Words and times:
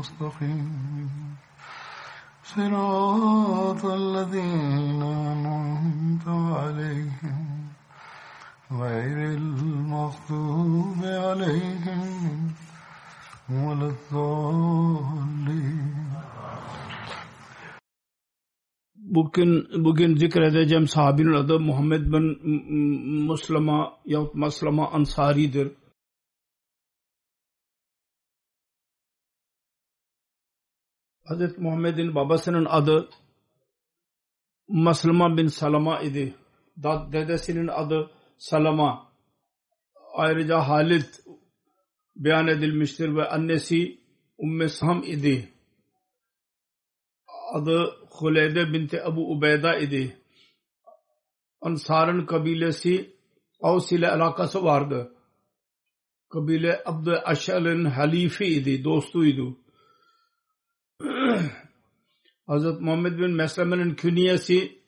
المستقيم 0.00 1.36
صراط 2.44 3.84
الذين 3.84 5.02
أنعمت 5.02 6.26
عليهم 6.28 7.40
غير 8.72 9.18
المغضوب 9.38 11.00
عليهم 11.04 12.52
ولا 13.50 13.88
الضالين 13.94 15.80
Bugün 19.10 19.66
bugün 19.84 20.16
zikredeceğim 20.16 20.86
sahabinin 20.86 21.32
adı 21.32 21.60
Muhammed 21.60 22.12
bin 22.12 22.24
Muslima 23.26 23.92
yahut 24.06 24.34
Maslama 24.34 24.90
Ansari'dir. 24.90 25.68
Hazreti 31.30 31.60
Muhammed'in 31.60 32.14
babasının 32.14 32.64
adı 32.64 33.08
Maslama 34.68 35.36
bin 35.36 35.46
Salama 35.46 36.00
idi. 36.00 36.34
Dedesinin 37.12 37.68
adı 37.68 38.10
Salama. 38.38 39.12
Ayrıca 40.14 40.58
Halid 40.58 41.04
beyan 42.16 42.46
edilmiştir 42.46 43.16
ve 43.16 43.28
annesi 43.28 43.98
Umme 44.38 44.68
Sam 44.68 45.02
idi. 45.02 45.52
Adı 47.52 47.96
Huleyde 48.10 48.72
binti 48.72 49.02
Abu 49.02 49.32
Ubeyda 49.32 49.78
idi. 49.78 50.16
Ansar'ın 51.60 52.26
kabilesi 52.26 53.16
Avs 53.62 53.92
ile 53.92 54.10
alakası 54.10 54.64
vardı. 54.64 55.14
Kabile 56.28 56.82
Abdü 56.84 57.10
Aşal'ın 57.10 57.84
halifi 57.84 58.44
idi, 58.44 58.84
dostuydu. 58.84 59.56
Hazret 62.50 62.80
Muhammed 62.80 63.18
bin 63.18 63.30
Mesleme'nin 63.30 63.94
künyesi 63.94 64.78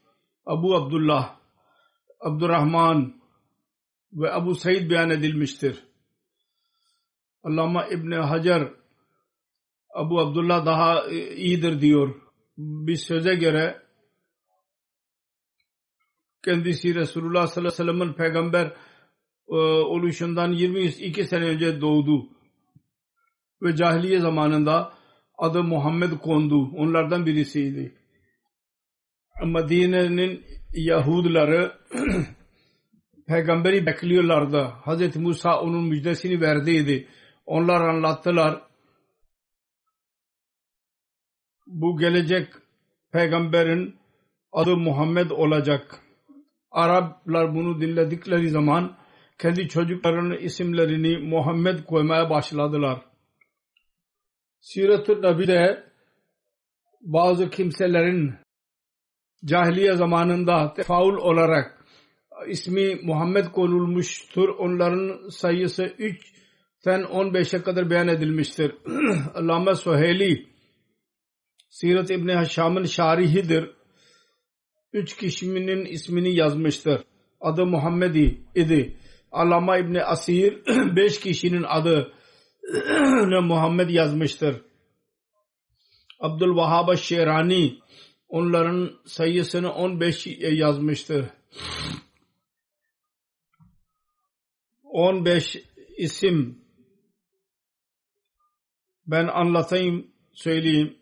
Abu 0.47 0.77
Abdullah, 0.77 1.37
Abdurrahman 2.21 3.15
ve 4.13 4.33
Abu 4.33 4.55
Said 4.55 4.91
beyan 4.91 5.11
edilmiştir. 5.11 5.85
Allama 7.43 7.87
İbni 7.87 8.15
Hacer 8.15 8.73
Abu 9.95 10.21
Abdullah 10.21 10.67
daha 10.67 11.07
iyidir 11.37 11.81
diyor. 11.81 12.15
Bir 12.59 12.97
söze 12.97 13.35
göre 13.35 13.83
kendisi 16.45 16.95
Resulullah 16.95 17.47
sallallahu 17.47 17.75
aleyhi 17.75 17.91
ve 17.91 17.93
sellem'in 17.93 18.13
peygamber 18.13 18.77
oluşundan 19.87 20.53
22 20.53 21.25
sene 21.25 21.45
önce 21.45 21.81
doğdu. 21.81 22.29
Ve 23.63 23.77
cahiliye 23.77 24.21
zamanında 24.21 25.02
adı 25.43 25.63
Muhammed 25.63 26.13
kondu. 26.13 26.71
Onlardan 26.77 27.27
birisiydi. 27.27 27.95
Medine'nin 29.45 30.45
Yahudileri 30.73 31.71
peygamberi 33.27 33.87
bekliyorlardı. 33.87 34.73
Hz. 34.87 35.17
Musa 35.17 35.61
onun 35.61 35.85
müjdesini 35.85 36.41
verdiydi. 36.41 37.09
Onlar 37.47 37.81
anlattılar. 37.81 38.63
Bu 41.67 41.99
gelecek 41.99 42.49
peygamberin 43.13 43.97
adı 44.53 44.77
Muhammed 44.77 45.31
olacak. 45.31 46.01
Araplar 46.71 47.55
bunu 47.55 47.81
dinledikleri 47.81 48.49
zaman 48.49 48.97
kendi 49.39 49.69
çocuklarının 49.69 50.37
isimlerini 50.39 51.19
Muhammed 51.19 51.85
koymaya 51.85 52.31
başladılar. 52.31 53.12
Sirat-ı 54.63 55.23
Nabi'de 55.23 55.85
bazı 57.01 57.51
kimselerin 57.51 58.35
cahiliye 59.45 59.97
zamanında 59.97 60.73
tefaul 60.75 61.17
olarak 61.17 61.85
ismi 62.49 62.95
Muhammed 63.03 63.47
konulmuştur. 63.47 64.49
Onların 64.49 65.29
sayısı 65.29 65.83
3'ten 65.85 67.01
15'e 67.01 67.63
kadar 67.63 67.91
beyan 67.91 68.09
edilmiştir. 68.09 68.75
Allame 69.35 69.75
Suheyli 69.75 70.47
Sirat 71.69 72.11
İbni 72.11 72.35
Haşam'ın 72.35 72.85
şarihidir. 72.85 73.71
Üç 74.93 75.17
kişinin 75.17 75.85
ismini 75.85 76.35
yazmıştır. 76.35 77.05
Adı 77.41 77.67
Muhammedi 77.67 78.41
idi. 78.55 78.97
Allama 79.33 79.79
İbni 79.79 80.05
Asir 80.05 80.63
beş 80.97 81.21
kişinin 81.21 81.63
adı 81.63 82.13
Muhammed 83.43 83.89
yazmıştır. 83.89 84.63
Abdülvahhab 86.21 86.97
Şerani 86.97 87.79
onların 88.29 89.01
sayısını 89.07 89.73
15 89.73 90.27
yazmıştır. 90.41 91.27
15 94.83 95.57
isim 95.97 96.65
ben 99.07 99.27
anlatayım 99.27 100.11
söyleyeyim. 100.33 100.99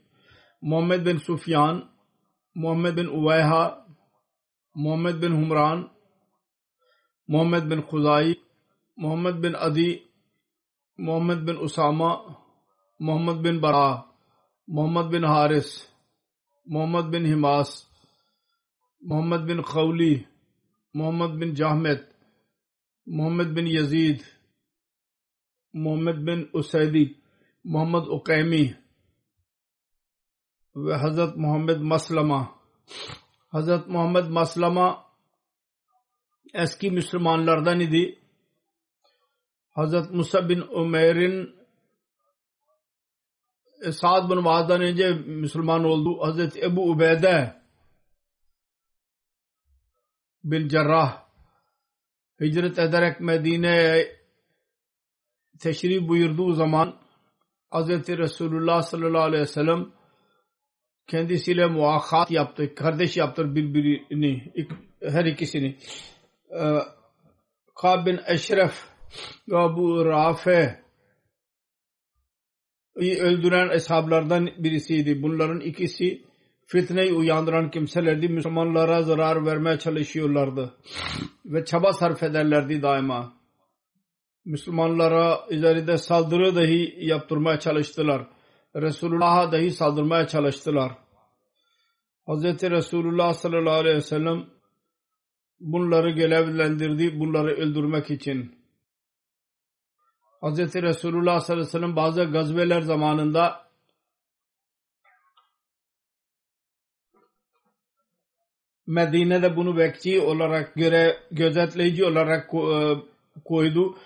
Muhammed 0.61 1.07
bin 1.07 1.17
Sufyan, 1.17 1.91
Muhammed 2.55 2.97
bin 2.97 3.07
Uveyha, 3.07 3.87
Muhammed 4.75 5.23
bin 5.23 5.31
Humran, 5.31 5.91
Muhammed 7.29 7.71
bin 7.71 7.83
Khuzai, 7.83 8.41
Muhammed 8.97 9.43
bin 9.43 9.53
Adi, 9.53 10.10
Muhammed 11.01 11.41
bin 11.47 11.57
Usama, 11.67 12.11
Muhammed 12.99 13.45
bin 13.45 13.63
Bara, 13.63 14.05
Muhammed 14.67 15.13
bin 15.13 15.23
Haris, 15.23 15.71
Muhammed 16.67 17.13
bin 17.13 17.25
Himas, 17.25 17.71
Muhammed 19.01 19.49
bin 19.49 19.63
Khawli, 19.63 20.27
Muhammed 20.95 21.41
bin 21.41 21.55
Jahmet, 21.55 22.03
Muhammed 23.07 23.57
bin 23.57 23.67
Yazid, 23.67 24.21
Muhammed 25.73 26.27
bin 26.27 26.49
Usaydi, 26.53 27.17
Muhammed 27.65 28.07
Ukaymi 28.17 28.75
ve 30.77 30.95
Hazret 30.95 31.37
Muhammed 31.37 31.81
Maslama. 31.81 32.49
Hazret 33.49 33.89
Muhammed 33.89 34.25
Maslama 34.25 35.05
eski 36.55 36.91
Müslümanlardan 36.91 37.81
idi. 37.81 38.20
Hazret 39.81 40.11
Musa 40.11 40.49
bin 40.49 40.61
Umer'in 40.61 41.57
Sa'd 43.93 44.31
bin 44.31 44.39
Muaz'dan 44.39 44.83
önce 44.83 45.13
Müslüman 45.13 45.85
oldu. 45.85 46.23
Hazret 46.23 46.57
Ebu 46.57 46.91
Ubeyde 46.91 47.63
bin 50.45 50.69
Cerrah 50.69 51.23
hicret 52.41 52.79
ederek 52.79 53.21
Medine'ye 53.21 54.17
teşrif 55.59 56.09
buyurduğu 56.09 56.53
zaman 56.53 57.01
Hz. 57.73 57.89
Resulullah 58.09 58.83
sallallahu 58.83 59.23
aleyhi 59.23 59.43
ve 59.43 59.47
sellem 59.47 59.93
kendisiyle 61.07 61.67
muakat 61.67 62.31
yaptı. 62.31 62.75
Kardeş 62.75 63.17
yaptı 63.17 63.55
birbirini. 63.55 64.53
Her 65.03 65.25
ikisini. 65.25 65.79
Ee, 66.61 66.79
Kab 67.75 68.07
bin 68.07 68.21
Eşref 68.27 68.90
Abu 69.53 70.05
Rafe 70.05 70.81
öldüren 72.97 73.69
eshablardan 73.71 74.51
birisiydi. 74.59 75.23
Bunların 75.23 75.61
ikisi 75.61 76.25
fitneyi 76.67 77.13
uyandıran 77.13 77.71
kimselerdi. 77.71 78.29
Müslümanlara 78.29 79.03
zarar 79.03 79.47
vermeye 79.47 79.79
çalışıyorlardı. 79.79 80.75
Ve 81.45 81.65
çaba 81.65 81.93
sarf 81.93 82.23
ederlerdi 82.23 82.83
daima. 82.83 83.33
Müslümanlara 84.45 85.47
üzerinde 85.51 85.99
saldırı 85.99 86.57
dahi 86.57 86.95
yaptırmaya 86.99 87.59
çalıştılar. 87.59 88.27
Resulullah'a 88.77 89.53
dahi 89.53 89.71
saldırmaya 89.71 90.27
çalıştılar. 90.27 90.93
Hz. 92.29 92.45
Resulullah 92.63 93.33
sallallahu 93.33 93.75
aleyhi 93.75 93.97
ve 93.97 94.01
sellem 94.01 94.47
bunları 95.61 96.11
görevlendirdi 96.11 97.21
bunları 97.21 97.51
öldürmek 97.51 98.11
için. 98.11 98.60
Hz. 100.43 100.75
Resulullah 100.75 101.41
sallallahu 101.41 101.53
aleyhi 101.53 101.67
ve 101.67 101.71
sellem 101.71 101.97
bazı 101.97 102.25
gazveler 102.25 102.81
zamanında 102.81 103.71
Medine'de 108.87 109.57
bunu 109.57 109.77
bekçi 109.77 110.21
olarak 110.21 110.75
göre 110.75 111.19
gözetleyici 111.31 112.05
olarak 112.05 112.55
e, 112.55 112.97
koydu. 113.45 113.97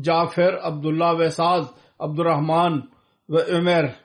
Cafer, 0.00 0.58
Abdullah 0.62 1.18
ve 1.18 1.30
Sa'd, 1.30 1.64
Abdurrahman 1.98 2.90
ve 3.28 3.38
Ömer 3.38 3.96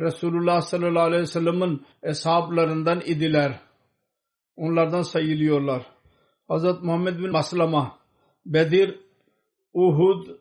Resulullah 0.00 0.60
sallallahu 0.60 1.02
aleyhi 1.02 1.22
ve 1.22 1.26
sellem'in 1.26 1.86
eshablarından 2.02 3.00
idiler. 3.00 3.60
Onlardan 4.56 5.02
sayılıyorlar. 5.02 5.86
Hazret 6.48 6.82
Muhammed 6.82 7.18
bin 7.18 7.30
Maslama, 7.30 7.98
Bedir, 8.46 9.00
Uhud 9.72 10.37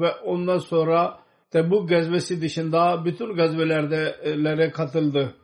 ve 0.00 0.14
ondan 0.14 0.58
sonra 0.58 1.22
Tebuk 1.50 1.88
gazvesi 1.88 2.42
dışında 2.42 3.04
bütün 3.04 3.34
gazvelerde 3.34 4.70
katıldı. 4.70 5.34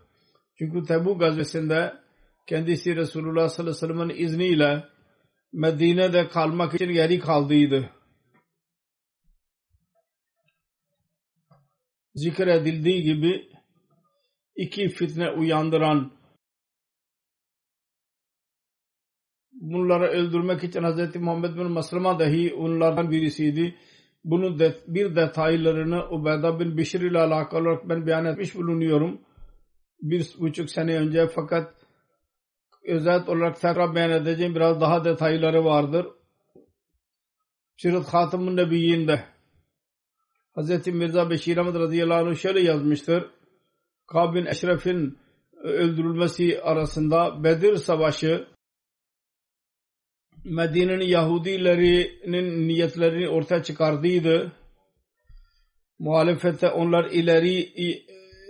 Çünkü 0.58 0.86
Tebuk 0.86 1.20
gazvesinde 1.20 1.94
kendisi 2.46 2.96
Resulullah 2.96 3.48
sallallahu 3.48 3.84
aleyhi 3.84 3.92
ve 3.92 3.94
sellem'in 3.94 4.24
izniyle 4.24 4.84
Medine'de 5.52 6.28
kalmak 6.28 6.74
için 6.74 6.92
geri 6.92 7.18
kaldıydı. 7.18 7.90
zikredildiği 12.18 13.02
gibi 13.02 13.48
iki 14.56 14.88
fitne 14.88 15.30
uyandıran 15.30 16.12
bunları 19.52 20.04
öldürmek 20.04 20.64
için 20.64 20.82
Hz. 20.82 21.16
Muhammed 21.16 21.56
bin 21.56 21.70
Maslama 21.70 22.18
dahi 22.18 22.54
onlardan 22.54 23.10
birisiydi. 23.10 23.74
Bunun 24.24 24.58
de, 24.58 24.76
bir 24.86 25.16
detaylarını 25.16 26.10
Ubeyda 26.10 26.60
bin 26.60 26.76
Bişir 26.76 27.00
ile 27.00 27.18
alakalı 27.18 27.60
olarak 27.60 27.88
ben 27.88 28.06
beyan 28.06 28.24
etmiş 28.24 28.54
bulunuyorum. 28.54 29.20
Bir 30.02 30.34
buçuk 30.38 30.70
sene 30.70 30.98
önce 30.98 31.26
fakat 31.26 31.74
özet 32.86 33.28
olarak 33.28 33.60
tekrar 33.60 33.94
beyan 33.94 34.10
edeceğim 34.10 34.54
biraz 34.54 34.80
daha 34.80 35.04
detayları 35.04 35.64
vardır. 35.64 36.06
Sirat 37.76 38.14
Hatam'ın 38.14 38.56
Nebiyyi'nde 38.56 39.24
Hz. 40.56 40.86
Mirza 40.86 41.30
Beşir 41.30 41.56
Ahmet 41.56 41.74
radıyallahu 41.74 42.28
anh 42.28 42.36
şöyle 42.36 42.60
yazmıştır. 42.60 43.30
Kab 44.06 44.34
bin 44.34 44.46
Eşref'in 44.46 45.18
öldürülmesi 45.62 46.60
arasında 46.62 47.44
Bedir 47.44 47.76
Savaşı 47.76 48.46
Medine'nin 50.48 51.00
Yahudilerinin 51.00 52.68
niyetlerini 52.68 53.28
ortaya 53.28 53.62
çıkardıydı. 53.62 54.52
Muhalefete 55.98 56.68
onlar 56.68 57.04
ileri 57.04 57.72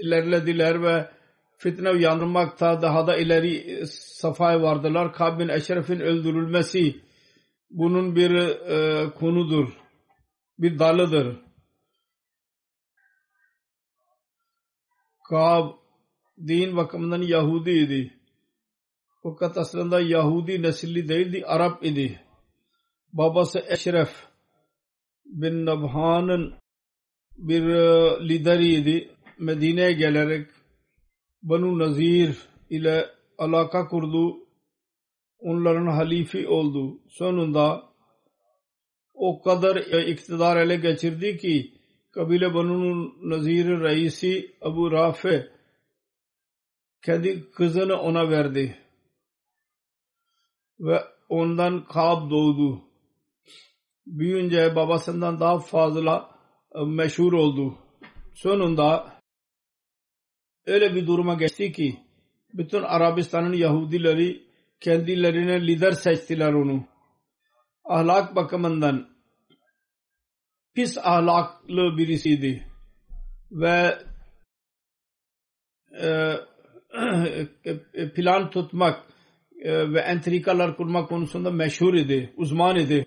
ilerlediler 0.03 0.83
ve 0.83 1.11
fitne 1.59 1.91
uyandırmakta 1.91 2.83
daha 2.83 3.07
da 3.07 3.17
ileri 3.17 3.87
safhaya 3.87 4.63
vardılar. 4.63 5.13
Kab 5.13 5.39
bin 5.39 5.49
Eşref'in 5.49 6.01
öldürülmesi 6.01 7.01
bunun 7.71 8.17
bir 8.17 8.31
e, 8.31 9.11
konudur. 9.15 9.69
Bir 10.59 10.79
dalıdır. 10.79 11.37
Kab 15.29 15.71
din 16.49 16.77
bakımından 16.77 17.23
Yahudiydi. 17.23 18.18
Fakat 19.29 19.59
aslında 19.59 20.01
Yahudi 20.01 20.63
nesilli 20.63 21.09
değildi, 21.09 21.45
Arap 21.47 21.85
idi. 21.85 22.21
Babası 23.13 23.65
Eşref 23.69 24.27
bin 25.25 25.67
Nabhan'ın 25.67 26.55
bir 27.37 27.63
e, 27.63 28.29
lideriydi. 28.29 29.09
Medine'ye 29.39 29.93
gelerek 29.93 30.47
Banu 31.43 31.79
Nazir 31.79 32.37
ile 32.71 33.07
alaka 33.39 33.89
kurdu. 33.89 34.37
Onların 35.39 35.87
halifi 35.87 36.49
oldu. 36.49 37.01
Sonunda 37.09 37.83
o 39.15 39.43
kadar 39.43 39.77
iktidar 40.07 40.57
ele 40.57 40.77
geçirdi 40.77 41.39
ki 41.39 41.75
kabile 42.11 42.55
Banu 42.55 43.13
Nazir'in 43.31 43.81
reisi 43.81 44.57
Abu 44.61 44.93
Rafe 44.93 45.49
kendi 47.03 47.51
kızını 47.51 48.01
ona 48.01 48.31
verdi. 48.31 48.88
Ve 50.81 51.05
ondan 51.29 51.85
Kab 51.85 52.31
doğdu. 52.31 52.85
Büyünce 54.07 54.77
babasından 54.77 55.41
daha 55.41 55.59
fazla 55.59 56.31
e, 56.75 56.85
meşhur 56.85 57.33
oldu. 57.33 57.79
Sonunda 58.35 59.21
öyle 60.67 60.95
bir 60.95 61.07
duruma 61.07 61.35
geçti 61.35 61.73
ki 61.73 61.99
bütün 62.55 62.83
Arabistan'ın 62.83 63.53
Yahudileri 63.53 64.49
kendilerine 64.81 65.67
lider 65.67 65.93
seçtiler 65.93 66.53
onu. 66.53 66.87
Ahlak 67.85 68.37
bakımından 68.37 69.09
pis 70.75 70.99
ahlaklı 70.99 71.99
birisiydi. 71.99 72.67
Ve 73.51 73.99
e, 76.03 76.37
plan 78.15 78.51
tutmak 78.51 79.05
e, 79.05 79.18
ve 79.65 80.01
entrikalar 80.01 80.77
kurmak 80.77 81.09
konusunda 81.09 81.51
meşhur 81.51 81.95
idi, 81.95 82.33
uzman 82.37 82.77
idi. 82.77 83.07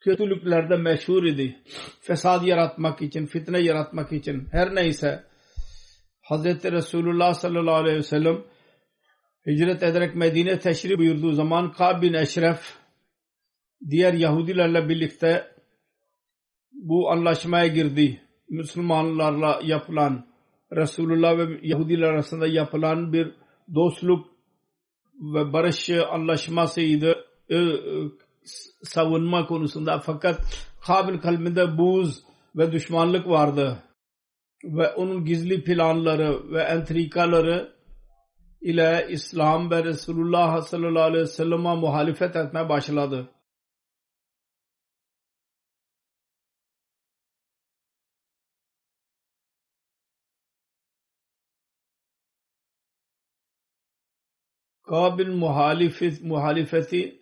Kötülüklerde 0.00 0.76
meşhur 0.76 1.24
idi. 1.24 1.62
Fesad 2.00 2.42
yaratmak 2.42 3.02
için, 3.02 3.26
fitne 3.26 3.58
yaratmak 3.58 4.12
için. 4.12 4.48
Her 4.52 4.74
neyse 4.74 5.24
Hz. 6.30 6.44
Resulullah 6.44 7.34
sallallahu 7.34 7.74
aleyhi 7.74 7.96
ve 7.96 8.02
sellem 8.02 8.44
hicret 9.46 9.82
ederek 9.82 10.14
Medine 10.14 10.58
teşrif 10.58 10.98
buyurduğu 10.98 11.32
zaman 11.32 11.72
Kab 11.72 12.02
bin 12.02 12.14
Eşref 12.14 12.78
diğer 13.90 14.14
Yahudilerle 14.14 14.88
birlikte 14.88 15.54
bu 16.72 17.10
anlaşmaya 17.10 17.66
girdi. 17.66 18.20
Müslümanlarla 18.48 19.60
yapılan 19.64 20.29
Resulullah 20.72 21.38
ve 21.38 21.58
Yahudiler 21.62 22.08
arasında 22.08 22.46
yapılan 22.46 23.12
bir 23.12 23.34
dostluk 23.74 24.26
ve 25.20 25.52
barış 25.52 25.90
anlaşmasıydı 25.90 27.24
savunma 28.82 29.46
konusunda 29.46 29.98
fakat 29.98 30.66
Kabil 30.86 31.18
kalbinde 31.18 31.78
buz 31.78 32.22
ve 32.56 32.72
düşmanlık 32.72 33.28
vardı 33.28 33.82
ve 34.64 34.88
onun 34.88 35.24
gizli 35.24 35.64
planları 35.64 36.52
ve 36.52 36.62
entrikaları 36.62 37.72
ile 38.60 39.06
İslam 39.10 39.70
ve 39.70 39.84
Resulullah 39.84 40.60
sallallahu 40.60 41.02
aleyhi 41.02 41.22
ve 41.22 41.26
sellem'e 41.26 41.74
muhalefet 41.74 42.36
etmeye 42.36 42.68
başladı. 42.68 43.28
Kabil 54.90 55.28
muhalifet, 55.28 56.22
muhalifeti 56.22 57.20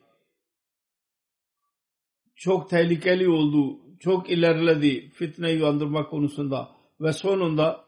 çok 2.37 2.71
tehlikeli 2.71 3.29
oldu. 3.29 3.79
Çok 4.01 4.31
ilerledi 4.31 5.11
fitneyi 5.11 5.63
uyandırma 5.63 6.09
konusunda. 6.09 6.69
Ve 7.01 7.13
sonunda 7.13 7.85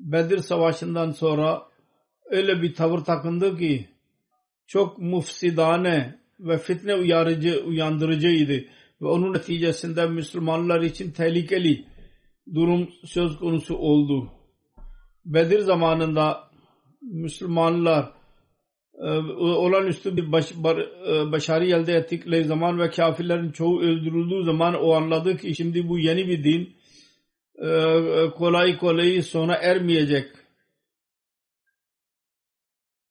Bedir 0.00 0.38
Savaşı'ndan 0.38 1.10
sonra 1.10 1.62
öyle 2.24 2.62
bir 2.62 2.74
tavır 2.74 2.98
takındı 2.98 3.58
ki 3.58 3.88
çok 4.66 4.98
mufsidane 4.98 6.20
ve 6.40 6.58
fitne 6.58 6.94
uyarıcı, 6.94 7.64
uyandırıcıydı. 7.66 8.64
Ve 9.02 9.06
onun 9.06 9.34
neticesinde 9.34 10.06
Müslümanlar 10.06 10.80
için 10.80 11.10
tehlikeli 11.10 11.86
durum 12.54 12.88
söz 13.04 13.38
konusu 13.38 13.76
oldu. 13.76 14.32
Bedir 15.24 15.60
zamanında 15.60 16.50
Müslümanlar 17.00 18.21
olağanüstü 19.38 20.16
bir 20.16 20.32
baş, 20.32 20.52
bar, 20.56 20.78
e, 20.78 21.32
başarı 21.32 21.66
elde 21.66 21.94
ettikleri 21.94 22.44
zaman 22.44 22.80
ve 22.80 22.90
kafirlerin 22.90 23.52
çoğu 23.52 23.80
öldürüldüğü 23.80 24.44
zaman 24.44 24.74
o 24.74 24.92
anladı 24.92 25.36
ki 25.36 25.54
şimdi 25.54 25.88
bu 25.88 25.98
yeni 25.98 26.28
bir 26.28 26.44
din 26.44 26.76
e, 27.58 28.30
kolay 28.30 28.78
kolay 28.78 29.22
sona 29.22 29.54
ermeyecek. 29.54 30.28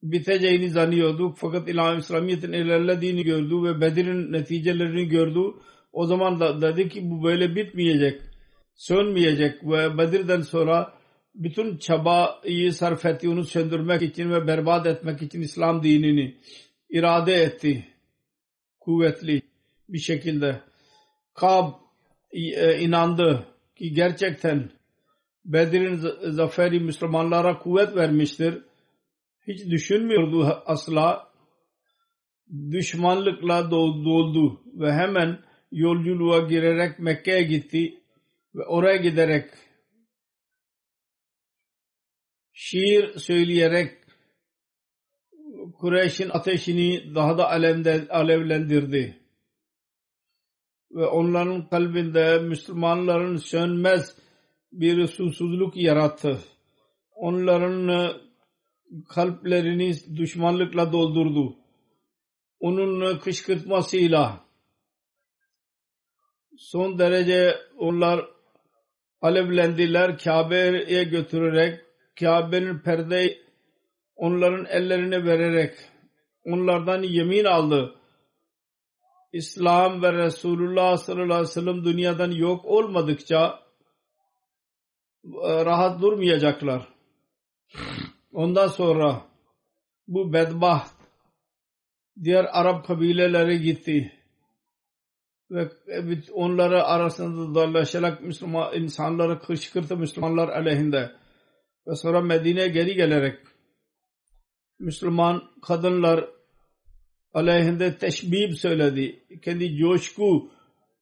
Biteceğini 0.03 0.69
zannıyorduk 0.69 1.38
fakat 1.38 1.69
İlham 1.69 1.98
İslamiyet'in 1.98 2.53
ilerlediğini 2.53 3.24
gördü 3.24 3.63
ve 3.63 3.81
Bedir'in 3.81 4.31
neticelerini 4.31 5.07
gördü. 5.07 5.39
O 5.93 6.05
zaman 6.05 6.39
da 6.39 6.62
dedi 6.62 6.89
ki 6.89 7.01
bu 7.03 7.24
böyle 7.24 7.55
bitmeyecek, 7.55 8.21
sönmeyecek 8.75 9.63
ve 9.63 9.98
Bedir'den 9.98 10.41
sonra 10.41 11.00
bütün 11.35 11.77
çabayı 11.77 12.73
sarf 12.73 13.05
etti 13.05 13.29
onu 13.29 13.43
söndürmek 13.43 14.01
için 14.01 14.31
ve 14.31 14.47
berbat 14.47 14.88
etmek 14.88 15.21
için 15.21 15.41
İslam 15.41 15.83
dinini 15.83 16.38
irade 16.89 17.33
etti. 17.33 17.88
Kuvvetli 18.79 19.41
bir 19.89 20.00
şekilde. 20.00 20.61
Kab 21.33 21.73
e, 22.31 22.79
inandı 22.79 23.47
ki 23.75 23.93
gerçekten 23.93 24.69
Bedir'in 25.45 25.95
zaferi 26.31 26.79
Müslümanlara 26.79 27.59
kuvvet 27.59 27.95
vermiştir. 27.95 28.61
Hiç 29.47 29.65
düşünmüyordu 29.65 30.63
asla. 30.65 31.31
Düşmanlıkla 32.71 33.71
doldu 33.71 34.61
ve 34.73 34.93
hemen 34.93 35.39
yolculuğa 35.71 36.39
girerek 36.39 37.00
Mekke'ye 37.00 37.43
gitti 37.43 37.93
ve 38.55 38.65
oraya 38.65 38.97
giderek 38.97 39.50
şiir 42.63 43.20
söyleyerek 43.20 43.98
Kureyş'in 45.80 46.30
ateşini 46.30 47.15
daha 47.15 47.38
da 47.38 47.50
alevlendirdi. 48.10 49.20
Ve 50.91 51.06
onların 51.06 51.70
kalbinde 51.70 52.39
Müslümanların 52.39 53.38
sönmez 53.38 54.18
bir 54.72 55.08
susuzluk 55.08 55.77
yarattı. 55.77 56.39
Onların 57.12 58.13
kalplerini 59.10 60.18
düşmanlıkla 60.18 60.94
doldurdu. 60.94 61.56
Onun 62.60 63.18
kışkırtmasıyla 63.20 64.46
son 66.58 67.00
derece 67.00 67.56
onlar 67.77 68.25
alevlendiler. 69.22 70.18
Kabe'ye 70.18 71.03
götürerek 71.03 71.90
Kabe'nin 72.21 72.79
perde 72.79 73.37
onların 74.15 74.65
ellerine 74.65 75.25
vererek 75.25 75.73
onlardan 76.45 77.03
yemin 77.03 77.45
aldı. 77.45 77.95
İslam 79.33 80.01
ve 80.01 80.13
Resulullah 80.13 80.97
sallallahu 80.97 81.23
aleyhi 81.33 81.41
ve 81.41 81.45
sellem 81.45 81.85
dünyadan 81.85 82.31
yok 82.31 82.65
olmadıkça 82.65 83.59
e, 85.25 85.65
rahat 85.65 86.01
durmayacaklar. 86.01 86.87
Ondan 88.33 88.67
sonra 88.67 89.21
bu 90.07 90.33
bedbaht 90.33 90.91
diğer 92.23 92.45
Arap 92.51 92.87
kabileleri 92.87 93.61
gitti 93.61 94.11
ve 95.51 95.69
onları 96.33 96.83
arasında 96.83 97.55
dolaşarak 97.55 98.21
Müslüman 98.21 98.75
insanları 98.75 99.39
kışkırtı 99.39 99.97
Müslümanlar 99.97 100.49
aleyhinde 100.49 101.20
ve 101.88 101.95
sonra 101.95 102.21
Medine'ye 102.21 102.67
geri 102.67 102.95
gelerek 102.95 103.39
Müslüman 104.79 105.43
kadınlar 105.61 106.29
aleyhinde 107.33 107.97
teşbib 107.97 108.53
söyledi. 108.53 109.23
Kendi 109.41 109.77
coşku 109.77 110.51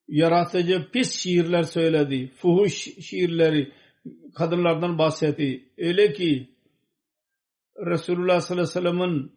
yaratıcı 0.07 0.87
pis 0.91 1.11
şiirler 1.11 1.63
söyledi. 1.63 2.31
Fuhuş 2.35 2.73
şiirleri 3.01 3.73
kadınlardan 4.35 4.97
bahsetti. 4.97 5.69
Öyle 5.77 6.13
ki 6.13 6.49
Resulullah 7.85 8.39
sallallahu 8.39 8.79
aleyhi 8.79 8.97
ve 8.97 8.99
sellem'in 8.99 9.31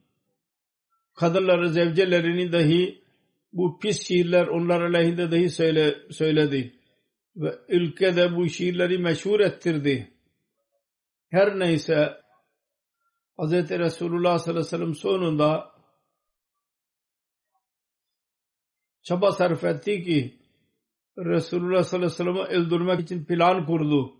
kadınları, 1.15 1.69
zevcelerini 1.69 2.53
dahi 2.53 3.03
bu 3.53 3.79
pis 3.79 4.09
şiirler 4.09 4.47
onlar 4.47 4.81
aleyhinde 4.81 5.31
dahi 5.31 5.51
söyle, 5.51 5.95
söyledi. 6.11 6.73
Ve 7.37 7.55
ülkede 7.69 8.37
bu 8.37 8.49
şiirleri 8.49 8.99
meşhur 8.99 9.41
ettirdi. 9.41 10.11
Her 11.33 11.59
neyse 11.59 12.23
Hz. 13.39 13.53
Resulullah 13.53 14.39
sallallahu 14.39 14.51
aleyhi 14.51 14.59
ve 14.59 14.65
sellem 14.65 14.95
sonunda 14.95 15.73
çaba 19.03 19.33
sarf 19.33 19.65
etti 19.65 20.03
ki 20.03 20.39
Resulullah 21.19 21.83
sallallahu 21.83 22.07
aleyhi 22.07 22.13
ve 22.13 22.45
sellem'i 22.45 22.67
öldürmek 22.67 23.01
için 23.01 23.25
plan 23.25 23.67
kurdu. 23.67 24.15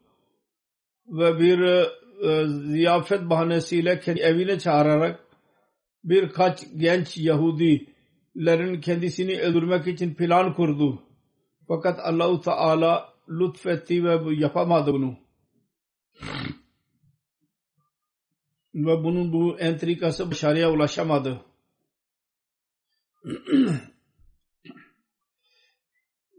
Ve 1.07 1.39
bir 1.39 1.61
e, 2.29 2.49
ziyafet 2.49 3.31
bahanesiyle 3.31 4.01
kendi 4.01 4.21
evine 4.21 4.59
çağırarak 4.59 5.21
birkaç 6.05 6.65
genç 6.77 7.19
Yahudilerin 7.19 8.81
kendisini 8.81 9.41
öldürmek 9.41 9.87
için 9.87 10.15
plan 10.15 10.55
kurdu. 10.55 11.03
Fakat 11.69 12.01
Allahu 12.01 12.41
Teala 12.41 13.15
lütfetti 13.29 14.05
ve 14.05 14.35
yapamadı 14.35 14.93
bunu 14.93 15.23
ve 18.75 19.05
bunun 19.05 19.33
bu 19.33 19.59
entrikası 19.59 20.31
başarıya 20.31 20.71
ulaşamadı. 20.71 21.41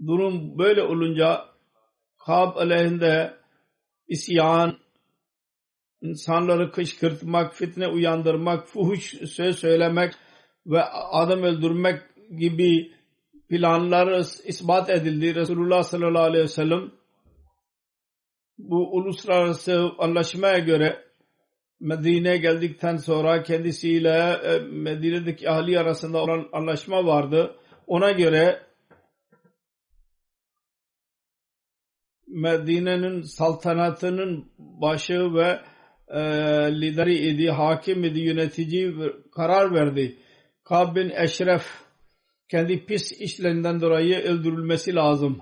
Durum 0.07 0.57
böyle 0.57 0.81
olunca 0.81 1.45
Kab 2.25 2.55
aleyhinde 2.57 3.33
isyan, 4.07 4.77
insanları 6.01 6.71
kışkırtmak, 6.71 7.55
fitne 7.55 7.87
uyandırmak, 7.87 8.67
fuhuş 8.67 9.13
söz 9.29 9.59
söylemek 9.59 10.13
ve 10.65 10.83
adam 10.83 11.43
öldürmek 11.43 12.01
gibi 12.37 12.91
planlar 13.49 14.19
ispat 14.45 14.89
edildi. 14.89 15.35
Resulullah 15.35 15.83
sallallahu 15.83 16.23
aleyhi 16.23 16.43
ve 16.43 16.47
sellem 16.47 16.91
bu 18.57 18.91
uluslararası 18.91 19.91
anlaşmaya 19.97 20.59
göre 20.59 21.12
Medine'ye 21.83 22.37
geldikten 22.37 22.97
sonra 22.97 23.43
kendisiyle 23.43 24.39
e, 24.43 24.59
Medine'deki 24.59 25.49
ahli 25.49 25.79
arasında 25.79 26.17
olan 26.17 26.49
anlaşma 26.53 27.05
vardı. 27.05 27.55
Ona 27.87 28.11
göre 28.11 28.61
Medine'nin 32.27 33.21
saltanatının 33.21 34.51
başı 34.57 35.33
ve 35.33 35.59
e, 36.07 36.21
lideri 36.81 37.15
idi, 37.15 37.49
hakim 37.49 38.03
idi, 38.03 38.19
yönetici 38.19 38.95
karar 39.31 39.73
verdi. 39.73 40.17
Kab 40.63 40.95
bin 40.95 41.09
Eşref 41.09 41.65
kendi 42.49 42.85
pis 42.85 43.11
işlerinden 43.11 43.81
dolayı 43.81 44.19
öldürülmesi 44.19 44.95
lazım. 44.95 45.41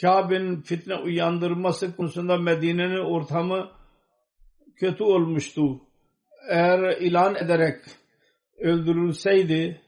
Kabe'nin 0.00 0.62
fitne 0.62 0.94
uyandırması 0.94 1.96
konusunda 1.96 2.36
Medine'nin 2.36 3.04
ortamı 3.04 3.70
kötü 4.76 5.04
olmuştu. 5.04 5.80
Eğer 6.50 7.00
ilan 7.00 7.34
ederek 7.34 7.76
öldürülseydi 8.58 9.80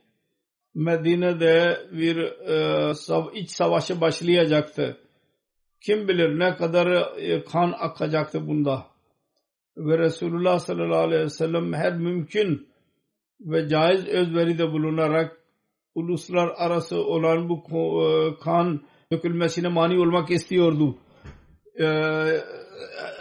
Medine'de 0.75 1.81
bir 1.91 2.17
e, 2.17 3.39
iç 3.39 3.51
savaşı 3.51 4.01
başlayacaktı. 4.01 4.97
Kim 5.81 6.07
bilir 6.07 6.39
ne 6.39 6.55
kadar 6.55 7.17
e, 7.17 7.43
kan 7.43 7.75
akacaktı 7.79 8.47
bunda. 8.47 8.87
Ve 9.77 9.97
Resulullah 9.97 10.59
sallallahu 10.59 10.99
aleyhi 10.99 11.23
ve 11.23 11.29
sellem 11.29 11.73
her 11.73 11.97
mümkün 11.97 12.69
ve 13.41 13.67
caiz 13.67 14.07
özveride 14.07 14.71
bulunarak 14.71 15.37
uluslar 15.95 16.51
arası 16.57 17.03
olan 17.03 17.49
bu 17.49 17.63
e, 18.03 18.39
kan 18.43 18.81
dökülmesine 19.11 19.67
mani 19.67 19.99
olmak 19.99 20.31
istiyordu. 20.31 20.97
Ee, 21.79 21.85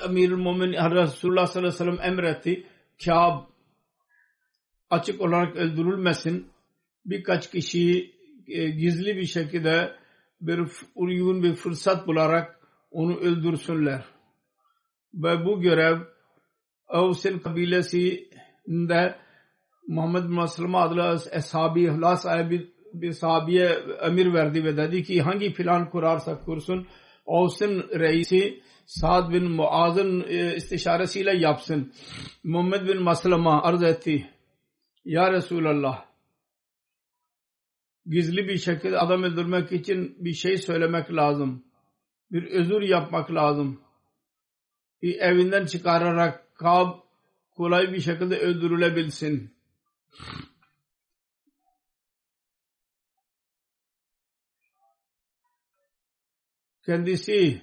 Emir-ül 0.04 0.36
Mumin 0.36 0.72
Resulullah 0.72 1.46
sallallahu 1.46 1.74
aleyhi 1.74 1.90
ve 1.90 1.96
sellem 1.98 2.12
emretti. 2.12 2.66
Kâb 3.04 3.40
açık 4.90 5.20
olarak 5.20 5.56
öldürülmesin. 5.56 6.48
Birkaç 7.04 7.50
kişi 7.50 8.14
e, 8.48 8.70
gizli 8.70 9.16
bir 9.16 9.26
şekilde 9.26 9.92
bir 10.40 10.60
uygun 10.94 11.42
bir 11.42 11.54
fırsat 11.54 12.06
bularak 12.06 12.60
onu 12.90 13.16
öldürsünler. 13.16 14.04
Ve 15.14 15.44
bu 15.44 15.60
görev 15.60 15.98
Avs'in 16.88 17.38
kabilesinde 17.38 19.18
Muhammed 19.88 20.24
bin 20.24 20.32
Maslama 20.32 20.80
adlı 20.80 21.20
eshabi 21.32 21.82
ihlas 21.82 22.22
sahibi 22.22 22.77
bir 22.92 23.12
sahabiye 23.12 23.78
emir 24.02 24.34
verdi 24.34 24.64
ve 24.64 24.76
dedi 24.76 25.02
ki 25.02 25.22
hangi 25.22 25.54
plan 25.54 25.90
kurarsa 25.90 26.40
kursun 26.44 26.86
Avs'ın 27.26 27.88
reisi 27.98 28.62
Sa'd 28.86 29.32
bin 29.32 29.50
Muaz'ın 29.50 30.24
e, 30.28 30.56
istişaresiyle 30.56 31.36
yapsın. 31.36 31.92
Muhammed 32.44 32.88
bin 32.88 33.02
Maslama 33.02 33.62
arz 33.62 33.82
etti. 33.82 34.30
Ya 35.04 35.32
Resulallah 35.32 36.08
gizli 38.06 38.48
bir 38.48 38.58
şekilde 38.58 38.98
adam 38.98 39.22
öldürmek 39.22 39.72
için 39.72 40.16
bir 40.18 40.32
şey 40.32 40.56
söylemek 40.56 41.12
lazım. 41.12 41.64
Bir 42.32 42.42
özür 42.50 42.82
yapmak 42.82 43.34
lazım. 43.34 43.80
Bir 45.02 45.18
evinden 45.18 45.66
çıkararak 45.66 46.56
Kab 46.56 46.98
kolay 47.50 47.92
bir 47.92 48.00
şekilde 48.00 48.38
öldürülebilsin. 48.38 49.54
Kendisi 56.88 57.62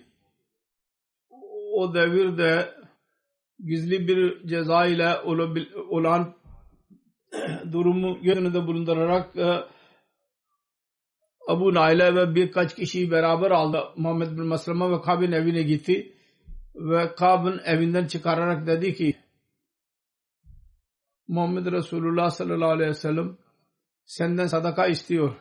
o 1.74 1.94
devirde 1.94 2.76
gizli 3.66 4.08
bir 4.08 4.48
ceza 4.48 4.86
ile 4.86 5.20
olan 5.90 6.36
durumu 7.72 8.18
yönünde 8.22 8.68
bulundurarak 8.68 9.36
e, 9.36 9.64
Abu 11.48 11.74
Nail'e 11.74 12.16
ve 12.16 12.36
birkaç 12.36 12.76
kişiyi 12.76 13.12
beraber 13.12 13.52
aldı. 13.52 13.84
Muhammed 13.98 14.32
bin 14.32 14.46
Maslama 14.46 14.92
ve 14.92 15.02
Kab'in 15.02 15.32
evine 15.32 15.64
gitti. 15.64 16.14
Ve 16.76 17.16
Kab'ın 17.16 17.62
evinden 17.66 18.08
çıkararak 18.08 18.68
dedi 18.68 18.94
ki 18.94 19.16
Muhammed 21.28 21.66
Resulullah 21.66 22.30
sallallahu 22.30 22.72
aleyhi 22.72 22.90
ve 22.90 22.94
sellem 22.94 23.38
senden 24.06 24.48
sadaka 24.48 24.88
istiyor. 24.88 25.36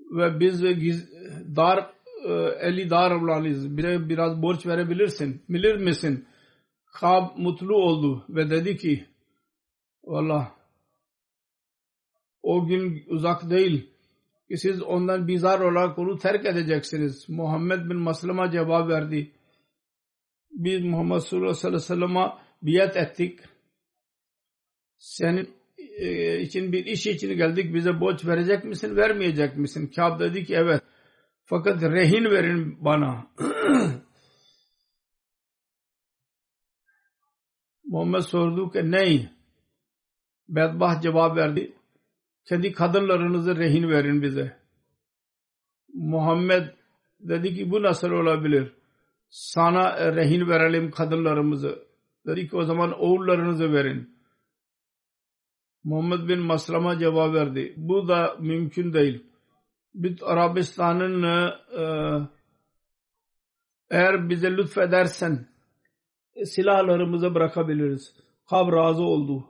Ve 0.00 0.40
biz 0.40 0.62
giz, 0.62 1.12
dar 1.56 1.97
e, 2.24 2.32
eli 2.60 2.90
dar 2.90 3.10
olalıyız. 3.10 3.76
Bire 3.76 4.08
biraz 4.08 4.42
borç 4.42 4.66
verebilirsin. 4.66 5.42
Bilir 5.48 5.76
misin? 5.76 6.26
Kab 6.92 7.36
mutlu 7.36 7.74
oldu 7.76 8.24
ve 8.28 8.50
dedi 8.50 8.76
ki 8.76 9.06
Valla 10.08 10.54
o 12.42 12.66
gün 12.66 13.04
uzak 13.06 13.50
değil 13.50 13.90
ki 14.48 14.56
siz 14.56 14.82
ondan 14.82 15.28
bizar 15.28 15.60
olarak 15.60 15.98
onu 15.98 16.18
terk 16.18 16.46
edeceksiniz. 16.46 17.28
Muhammed 17.28 17.90
bin 17.90 17.96
Maslama 17.96 18.50
cevap 18.50 18.88
verdi. 18.88 19.32
Biz 20.50 20.84
Muhammed 20.84 21.18
sallallahu 21.18 21.50
aleyhi 21.50 21.72
ve 21.74 21.78
sellem'e 21.78 22.32
biat 22.62 22.96
ettik. 22.96 23.40
Senin 24.98 25.50
e, 25.76 26.40
için 26.40 26.72
bir 26.72 26.86
iş 26.86 27.06
için 27.06 27.36
geldik. 27.36 27.74
Bize 27.74 28.00
borç 28.00 28.26
verecek 28.26 28.64
misin, 28.64 28.96
vermeyecek 28.96 29.56
misin? 29.56 29.92
Kâb 29.96 30.20
dedi 30.20 30.44
ki 30.44 30.54
evet. 30.54 30.82
Fakat 31.48 31.82
rehin 31.82 32.24
verin 32.24 32.84
bana. 32.84 33.26
Muhammed 37.84 38.20
sordu 38.20 38.70
ki 38.70 38.90
ney? 38.90 39.28
Bedbah 40.48 41.00
cevap 41.00 41.36
verdi 41.36 41.78
kendi 42.48 42.72
kadınlarınızı 42.72 43.56
rehin 43.56 43.88
verin 43.88 44.22
bize. 44.22 44.56
Muhammed 45.94 46.68
dedi 47.20 47.54
ki 47.54 47.70
bu 47.70 47.82
nasıl 47.82 48.10
olabilir? 48.10 48.72
Sana 49.28 50.14
rehin 50.16 50.48
verelim 50.48 50.90
kadınlarımızı. 50.90 51.88
Dedi 52.26 52.48
ki 52.48 52.56
o 52.56 52.64
zaman 52.64 53.00
oğullarınızı 53.00 53.72
verin. 53.72 54.18
Muhammed 55.84 56.28
bin 56.28 56.38
Maslama 56.38 56.98
cevap 56.98 57.34
verdi. 57.34 57.74
Bu 57.76 58.08
da 58.08 58.36
mümkün 58.40 58.92
değil. 58.92 59.24
Arabistan'ın 60.22 61.22
e, 61.22 62.28
eğer 63.90 64.28
bize 64.30 64.50
lütfedersen 64.50 65.46
silahlarımızı 66.44 67.34
bırakabiliriz. 67.34 68.14
Kab 68.50 68.72
razı 68.72 69.02
oldu. 69.02 69.48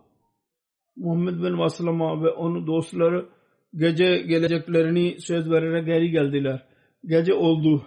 Muhammed 0.96 1.34
bin 1.34 1.56
Maslama 1.56 2.22
ve 2.22 2.30
onun 2.30 2.66
dostları 2.66 3.28
gece 3.74 4.18
geleceklerini 4.18 5.20
söz 5.20 5.50
vererek 5.50 5.86
geri 5.86 6.10
geldiler. 6.10 6.66
Gece 7.04 7.34
oldu. 7.34 7.86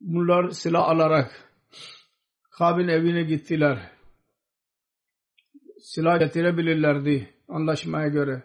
Bunlar 0.00 0.50
silah 0.50 0.88
alarak 0.88 1.54
Kab'in 2.50 2.88
evine 2.88 3.22
gittiler. 3.22 3.90
Silah 5.78 6.18
getirebilirlerdi 6.18 7.34
anlaşmaya 7.48 8.08
göre. 8.08 8.42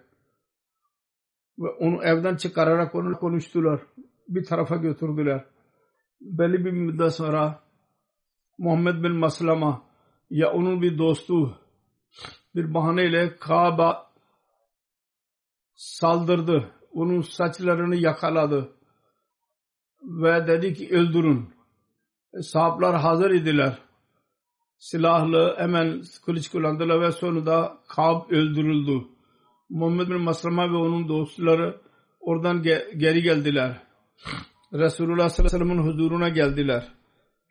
Ve 1.59 1.69
onu 1.69 2.03
evden 2.03 2.35
çıkararak 2.35 2.95
onunla 2.95 3.17
konuştular. 3.17 3.79
Bir 4.27 4.45
tarafa 4.45 4.75
götürdüler. 4.75 5.45
Belli 6.21 6.65
bir 6.65 6.71
müddet 6.71 7.13
sonra 7.13 7.63
Muhammed 8.57 9.03
bin 9.03 9.15
Maslama 9.15 9.81
ya 10.29 10.51
onun 10.51 10.81
bir 10.81 10.97
dostu 10.97 11.57
bir 12.55 12.73
bahaneyle 12.73 13.37
Kaaba 13.37 14.11
saldırdı. 15.75 16.71
Onun 16.93 17.21
saçlarını 17.21 17.95
yakaladı. 17.95 18.69
Ve 20.03 20.47
dedi 20.47 20.73
ki 20.73 20.89
öldürün. 20.91 21.49
Sahaplar 22.41 23.01
hazır 23.01 23.31
idiler. 23.31 23.77
Silahlı 24.77 25.55
hemen 25.57 26.03
kılıç 26.25 26.49
kullandılar 26.49 27.01
ve 27.01 27.11
sonunda 27.11 27.77
Kab 27.87 28.31
öldürüldü. 28.31 29.07
Muhammed 29.69 30.09
bin 30.09 30.21
Maslama 30.21 30.71
ve 30.71 30.75
onun 30.75 31.09
dostları 31.09 31.77
oradan 32.19 32.61
ge 32.63 32.87
geri 32.97 33.21
geldiler. 33.21 33.81
Resulullah 34.73 35.29
sallallahu 35.29 35.55
aleyhi 35.55 35.71
ve 35.71 35.73
sellem'in 35.73 35.91
huzuruna 35.91 36.29
geldiler 36.29 36.87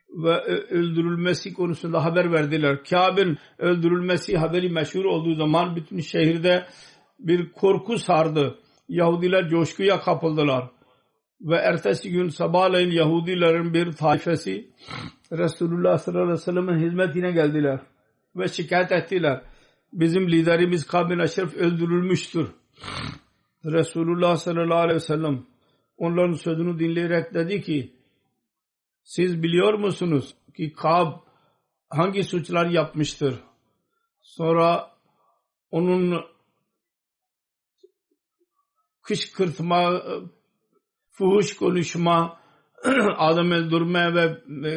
ve 0.09 0.41
öldürülmesi 0.69 1.53
konusunda 1.53 2.05
haber 2.05 2.31
verdiler. 2.31 2.83
Kabe'nin 2.83 3.37
öldürülmesi 3.57 4.37
haberi 4.37 4.69
meşhur 4.69 5.05
olduğu 5.05 5.35
zaman 5.35 5.75
bütün 5.75 5.99
şehirde 5.99 6.65
bir 7.19 7.51
korku 7.51 7.97
sardı. 7.97 8.59
Yahudiler 8.89 9.49
coşkuya 9.49 9.99
kapıldılar. 9.99 10.69
Ve 11.41 11.55
ertesi 11.55 12.11
gün 12.11 12.29
sabahleyin 12.29 12.91
Yahudilerin 12.91 13.73
bir 13.73 13.91
taifesi 13.91 14.69
Resulullah 15.31 15.97
sallallahu 15.97 16.23
aleyhi 16.23 16.39
ve 16.39 16.43
sellem'in 16.43 16.85
hizmetine 16.85 17.31
geldiler. 17.31 17.79
Ve 18.35 18.47
şikayet 18.47 18.91
ettiler. 18.91 19.41
Bizim 19.93 20.31
liderimiz 20.31 20.87
Kabin 20.87 21.19
Eşref 21.19 21.55
öldürülmüştür. 21.55 22.51
Resulullah 23.65 24.35
sallallahu 24.35 24.79
aleyhi 24.79 24.95
ve 24.95 24.99
sellem 24.99 25.45
onların 25.97 26.33
sözünü 26.33 26.79
dinleyerek 26.79 27.33
dedi 27.33 27.61
ki 27.61 27.95
siz 29.03 29.43
biliyor 29.43 29.73
musunuz 29.73 30.35
ki 30.57 30.73
Kab 30.73 31.13
hangi 31.89 32.23
suçlar 32.23 32.65
yapmıştır? 32.65 33.39
Sonra 34.21 34.91
onun 35.71 36.25
kışkırtma, 39.01 40.03
fuhuş 41.11 41.57
konuşma, 41.57 42.39
adam 43.17 43.51
öldürme 43.51 44.13
ve 44.15 44.41
e, 44.69 44.71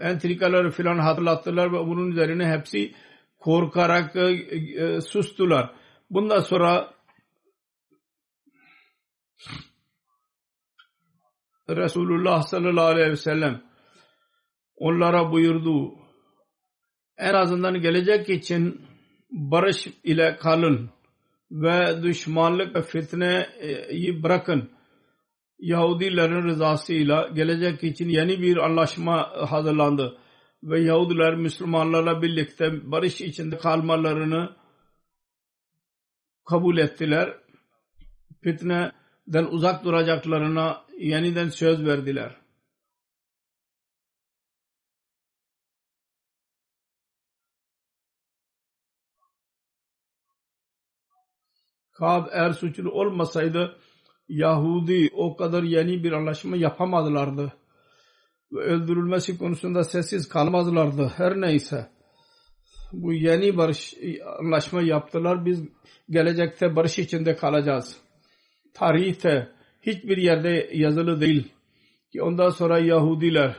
entrikaları 0.00 0.70
filan 0.70 0.98
hatırlattılar 0.98 1.72
ve 1.72 1.78
bunun 1.86 2.10
üzerine 2.10 2.46
hepsi 2.46 2.94
korkarak 3.38 4.16
e, 4.16 4.20
e, 4.20 5.00
sustular. 5.00 5.74
Bundan 6.10 6.40
sonra 6.40 6.94
Resulullah 11.68 12.42
sallallahu 12.42 12.86
aleyhi 12.86 13.10
ve 13.10 13.16
sellem 13.16 13.62
onlara 14.76 15.32
buyurdu. 15.32 15.94
En 17.18 17.34
azından 17.34 17.80
gelecek 17.80 18.28
için 18.28 18.80
barış 19.30 19.86
ile 20.04 20.36
kalın 20.36 20.90
ve 21.50 22.02
düşmanlık 22.02 22.76
ve 22.76 22.82
fitneyi 22.82 24.22
bırakın. 24.22 24.70
Yahudilerin 25.58 26.42
rızasıyla 26.42 27.28
gelecek 27.28 27.84
için 27.84 28.08
yeni 28.08 28.42
bir 28.42 28.56
anlaşma 28.56 29.30
hazırlandı. 29.50 30.18
Ve 30.62 30.80
Yahudiler 30.80 31.34
Müslümanlarla 31.34 32.22
birlikte 32.22 32.90
barış 32.92 33.20
içinde 33.20 33.58
kalmalarını 33.58 34.56
kabul 36.44 36.78
ettiler. 36.78 37.40
Fitneden 38.42 39.44
uzak 39.50 39.84
duracaklarına 39.84 40.84
yeniden 40.98 41.48
söz 41.48 41.86
verdiler. 41.86 42.36
Kab 51.92 52.26
eğer 52.32 52.52
suçlu 52.52 52.90
olmasaydı 52.90 53.78
Yahudi 54.28 55.10
o 55.12 55.36
kadar 55.36 55.62
yeni 55.62 56.04
bir 56.04 56.12
anlaşma 56.12 56.56
yapamadılardı. 56.56 57.52
Öldürülmesi 58.52 59.38
konusunda 59.38 59.84
sessiz 59.84 60.28
kalmazlardı. 60.28 61.12
Her 61.16 61.40
neyse. 61.40 61.90
Bu 62.92 63.12
yeni 63.12 63.56
barış 63.56 63.94
anlaşma 64.38 64.82
yaptılar. 64.82 65.46
Biz 65.46 65.64
gelecekte 66.10 66.76
barış 66.76 66.98
içinde 66.98 67.36
kalacağız. 67.36 67.96
Tarihte 68.74 69.48
hiçbir 69.82 70.16
yerde 70.16 70.70
yazılı 70.72 71.20
değil 71.20 71.52
ki 72.12 72.22
ondan 72.22 72.50
sonra 72.50 72.78
Yahudiler 72.78 73.56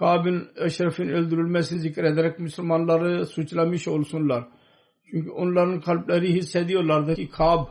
Kab'in 0.00 0.48
Eşref'in 0.56 1.08
öldürülmesini 1.08 1.80
zikrederek 1.80 2.38
Müslümanları 2.38 3.26
suçlamış 3.26 3.88
olsunlar. 3.88 4.48
Çünkü 5.10 5.30
onların 5.30 5.80
kalpleri 5.80 6.34
hissediyorlardı 6.34 7.14
ki 7.14 7.28
Kab 7.28 7.66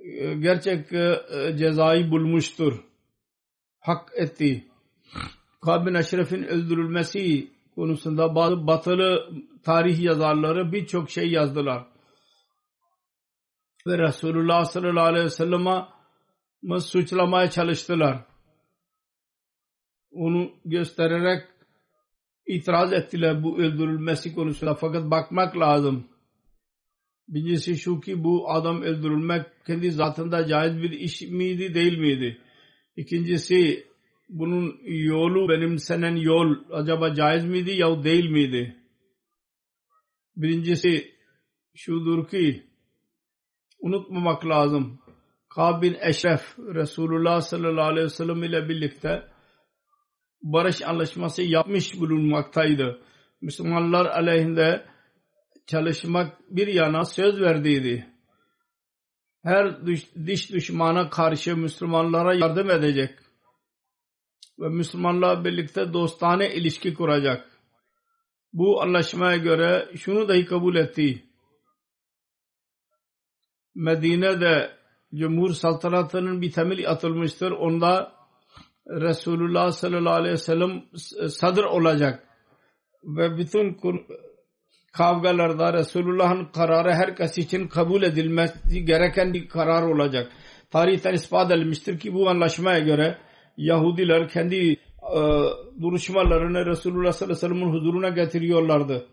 e, 0.00 0.34
gerçek 0.34 0.92
e, 0.92 1.18
cezayı 1.58 2.10
bulmuştur. 2.10 2.84
Hak 3.86 4.12
etti. 4.16 4.64
Kab'in 5.60 5.94
Eşref'in 5.94 6.42
öldürülmesi 6.42 7.50
konusunda 7.74 8.34
bazı 8.34 8.66
batılı 8.66 9.30
tarih 9.64 10.00
yazarları 10.00 10.72
birçok 10.72 11.10
şey 11.10 11.30
yazdılar. 11.30 11.86
Ve 13.86 13.98
Resulullah 13.98 14.64
sallallahu 14.64 15.04
aleyhi 15.04 15.24
ve 15.24 15.30
sellem'e 15.30 16.80
suçlamaya 16.80 17.50
çalıştılar. 17.50 18.24
Onu 20.10 20.50
göstererek 20.64 21.48
itiraz 22.46 22.92
ettiler 22.92 23.42
bu 23.42 23.58
öldürülmesi 23.58 24.34
konusunda. 24.34 24.74
Fakat 24.74 25.10
bakmak 25.10 25.58
lazım. 25.58 26.08
Birincisi 27.28 27.76
şu 27.76 28.00
ki 28.00 28.24
bu 28.24 28.50
adam 28.50 28.82
öldürülmek 28.82 29.46
kendi 29.66 29.90
zatında 29.90 30.46
caiz 30.46 30.82
bir 30.82 30.90
iş 30.90 31.22
miydi 31.22 31.74
değil 31.74 31.98
miydi? 31.98 32.45
İkincisi 32.96 33.86
bunun 34.28 34.80
yolu 34.84 35.48
benimsenen 35.48 36.16
yol 36.16 36.56
acaba 36.72 37.14
caiz 37.14 37.44
miydi 37.44 37.70
ya 37.70 38.04
değil 38.04 38.30
miydi? 38.30 38.76
Birincisi 40.36 41.14
şudur 41.74 42.28
ki 42.28 42.62
unutmamak 43.80 44.46
lazım. 44.46 45.00
Kab 45.48 45.82
bin 45.82 45.96
Eşref 46.00 46.58
Resulullah 46.58 47.40
sallallahu 47.40 47.86
aleyhi 47.86 48.04
ve 48.04 48.10
sellem 48.10 48.42
ile 48.42 48.68
birlikte 48.68 49.22
barış 50.42 50.82
anlaşması 50.82 51.42
yapmış 51.42 52.00
bulunmaktaydı. 52.00 53.02
Müslümanlar 53.40 54.06
aleyhinde 54.06 54.86
çalışmak 55.66 56.40
bir 56.50 56.66
yana 56.66 57.04
söz 57.04 57.40
verdiydi. 57.40 58.06
Her 59.46 59.86
dış 60.26 60.52
düşmana 60.52 61.10
karşı 61.10 61.56
Müslümanlara 61.56 62.34
yardım 62.34 62.70
edecek 62.70 63.18
ve 64.58 64.68
Müslümanlarla 64.68 65.44
birlikte 65.44 65.92
dostane 65.92 66.54
ilişki 66.54 66.94
kuracak. 66.94 67.50
Bu 68.52 68.82
anlaşmaya 68.82 69.36
göre 69.36 69.88
şunu 69.96 70.28
dahi 70.28 70.44
kabul 70.44 70.76
etti. 70.76 71.24
Medine'de 73.74 74.76
Cumhur 75.14 75.50
saltanatının 75.50 76.42
bir 76.42 76.52
temel 76.52 76.90
atılmıştır. 76.90 77.50
Onda 77.50 78.12
Resulullah 78.86 79.72
sallallahu 79.72 80.14
aleyhi 80.14 80.32
ve 80.32 80.38
sellem 80.38 80.84
sadr 81.28 81.64
olacak. 81.64 82.28
Ve 83.04 83.38
bütün 83.38 83.74
kavgalarda 84.96 85.72
Resulullah'ın 85.72 86.44
kararı 86.44 86.92
herkes 86.92 87.38
için 87.38 87.68
kabul 87.68 88.02
edilmesi 88.02 88.84
gereken 88.84 89.34
bir 89.34 89.48
karar 89.48 89.82
olacak. 89.82 90.32
Tarihten 90.70 91.14
ispat 91.14 91.50
edilmiştir 91.50 91.98
ki 91.98 92.14
bu 92.14 92.28
anlaşmaya 92.28 92.78
göre 92.78 93.18
Yahudiler 93.56 94.28
kendi 94.28 94.72
e, 95.16 95.20
duruşmalarını 95.82 96.66
Resulullah 96.66 97.12
sallallahu 97.12 97.38
aleyhi 97.38 97.52
ve 97.52 97.60
sellem'in 97.60 97.72
huzuruna 97.72 98.08
getiriyorlardı. 98.08 99.06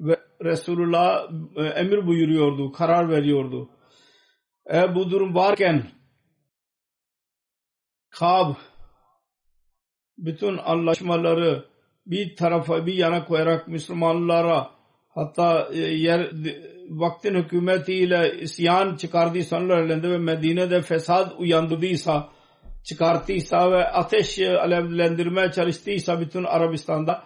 Ve 0.00 0.16
Resulullah 0.44 1.30
e, 1.56 1.62
emir 1.62 2.06
buyuruyordu, 2.06 2.72
karar 2.72 3.10
veriyordu. 3.10 3.70
E, 4.74 4.94
bu 4.94 5.10
durum 5.10 5.34
varken 5.34 5.82
Kab 8.10 8.54
bütün 10.18 10.58
anlaşmaları 10.58 11.64
bir 12.06 12.36
tarafa 12.36 12.86
bir 12.86 12.94
yana 12.94 13.24
koyarak 13.24 13.68
Müslümanlara 13.68 14.77
hatta 15.08 15.68
e, 15.72 15.78
yer 15.78 16.30
vaktin 16.88 17.34
hükümetiyle 17.34 18.40
isyan 18.40 18.96
çıkardıysa 18.96 19.56
elinde 19.58 20.10
ve 20.10 20.18
Medine'de 20.18 20.82
fesat 20.82 21.32
uyandırdıysa 21.38 22.28
çıkarttıysa 22.84 23.70
ve 23.70 23.88
ateş 23.88 24.38
alevlendirmeye 24.38 25.52
çalıştıysa 25.52 26.20
bütün 26.20 26.44
Arabistan'da 26.44 27.24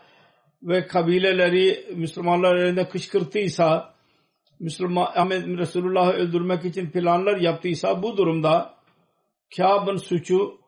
ve 0.62 0.86
kabileleri 0.86 1.86
Müslümanlar 1.94 2.56
elinde 2.56 2.88
kışkırttıysa 2.88 3.94
Müslüman 4.60 5.12
Ahmet 5.14 5.46
Resulullah'ı 5.46 6.12
öldürmek 6.12 6.64
için 6.64 6.90
planlar 6.90 7.36
yaptıysa 7.36 8.02
bu 8.02 8.16
durumda 8.16 8.74
Kâb'ın 9.56 9.96
suçu 9.96 10.60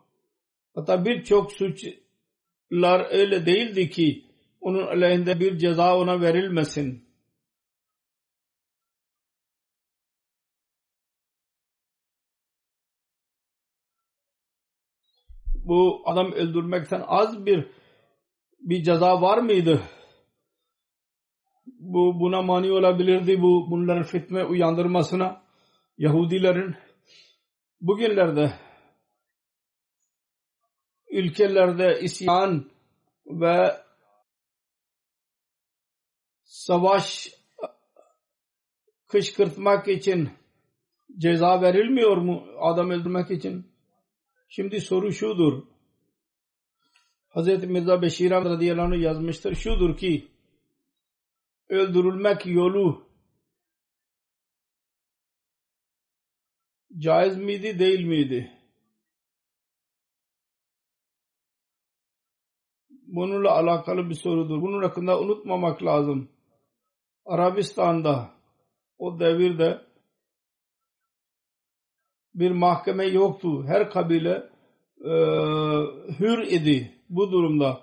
hatta 0.74 1.05
birçok 1.05 1.53
suçlar 1.53 3.07
öyle 3.11 3.46
değildi 3.46 3.90
ki 3.90 4.24
onun 4.61 4.87
aleyhinde 4.87 5.40
bir 5.40 5.59
ceza 5.59 5.96
ona 5.98 6.20
verilmesin. 6.20 7.04
Bu 15.64 16.03
adam 16.05 16.33
öldürmekten 16.33 17.03
az 17.07 17.46
bir 17.46 17.68
bir 18.61 18.83
ceza 18.83 19.22
var 19.22 19.38
mıydı? 19.38 19.83
Bu 21.66 22.20
buna 22.20 22.42
mani 22.42 22.72
olabilirdi 22.72 23.42
bu 23.42 23.70
bunların 23.70 24.03
fitne 24.03 24.44
uyandırmasına 24.44 25.42
Yahudilerin 25.98 26.74
bugünlerde 27.81 28.53
ülkelerde 31.11 32.00
isyan 32.00 32.70
ve 33.27 33.77
savaş 36.42 37.31
kışkırtmak 39.07 39.88
için 39.88 40.31
ceza 41.18 41.62
verilmiyor 41.62 42.16
mu 42.16 42.46
adam 42.61 42.90
öldürmek 42.90 43.31
için? 43.31 43.73
Şimdi 44.48 44.80
soru 44.80 45.12
şudur. 45.12 45.62
Hz. 47.28 47.64
Mirza 47.64 48.02
Beşir 48.02 48.30
radıyallahu 48.30 48.87
anh 48.87 49.02
yazmıştır. 49.02 49.54
Şudur 49.54 49.96
ki 49.96 50.28
öldürülmek 51.68 52.46
yolu 52.46 53.07
caiz 56.98 57.37
miydi 57.37 57.78
değil 57.78 58.04
miydi? 58.04 58.52
Bununla 62.90 63.50
alakalı 63.50 64.11
bir 64.11 64.14
sorudur. 64.14 64.62
Bunun 64.62 64.83
hakkında 64.83 65.20
unutmamak 65.20 65.83
lazım. 65.83 66.28
Arabistan'da 67.24 68.30
o 68.98 69.20
devirde 69.20 69.84
bir 72.35 72.51
mahkeme 72.51 73.07
yoktu. 73.07 73.64
Her 73.66 73.90
kabile 73.90 74.51
e, 75.05 75.12
hür 76.20 76.38
idi 76.42 76.92
bu 77.09 77.33
durumda. 77.33 77.81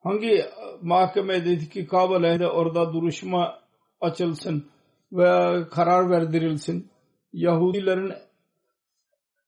Hangi 0.00 0.44
mahkeme 0.82 1.44
dedi 1.44 1.68
ki 1.68 1.86
Kabe'de 1.86 2.48
orada 2.48 2.92
duruşma 2.92 3.58
açılsın 4.00 4.70
ve 5.12 5.62
karar 5.70 6.10
verdirilsin. 6.10 6.90
Yahudilerin 7.32 8.12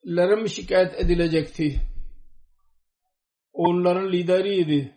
lere 0.07 0.37
mi 0.37 0.50
şikayet 0.50 1.00
edilecekti? 1.00 1.80
Onların 3.52 4.12
lideriydi. 4.12 4.94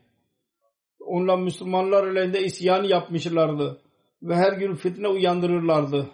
Onlar 0.99 1.37
Müslümanlar 1.37 2.07
elinde 2.07 2.43
isyan 2.43 2.83
yapmışlardı. 2.83 3.81
Ve 4.23 4.35
her 4.35 4.53
gün 4.53 4.75
fitne 4.75 5.07
uyandırırlardı. 5.07 6.09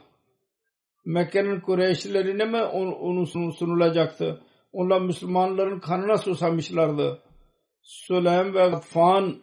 Mekke'nin 1.05 1.59
Kureyşlilerine 1.59 2.45
mi 2.45 2.61
onu 2.61 3.27
sunulacaktı? 3.51 4.41
Onlar 4.73 5.01
Müslümanların 5.01 5.79
kanına 5.79 6.17
susamışlardı. 6.17 7.21
Süleym 7.81 8.53
ve 8.53 8.67
Gafan 8.67 9.41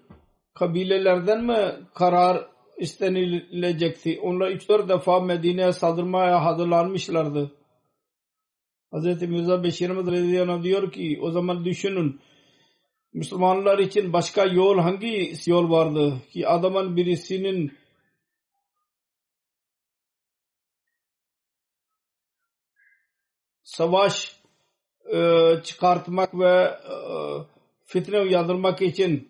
kabilelerden 0.54 1.44
mi 1.44 1.72
karar 1.94 2.46
istenilecekti? 2.78 4.20
Onlar 4.22 4.50
üç 4.50 4.68
dört 4.68 4.88
defa 4.88 5.20
Medine'ye 5.20 5.72
saldırmaya 5.72 6.44
hazırlanmışlardı. 6.44 7.52
Hz. 8.92 9.22
Mirza 9.22 9.62
Beşir 9.64 9.90
Ahmet 9.90 10.64
diyor 10.64 10.92
ki 10.92 11.18
o 11.22 11.30
zaman 11.30 11.64
düşünün 11.64 12.20
Müslümanlar 13.12 13.78
için 13.78 14.12
başka 14.12 14.44
yol 14.44 14.78
hangi 14.78 15.32
yol 15.46 15.70
vardı 15.70 16.14
ki 16.32 16.48
adamın 16.48 16.96
birisinin 16.96 17.72
savaş 23.80 24.36
e, 25.14 25.18
çıkartmak 25.64 26.38
ve 26.38 26.52
e, 26.54 26.94
fitne 27.84 28.20
uyandırmak 28.20 28.82
için 28.82 29.28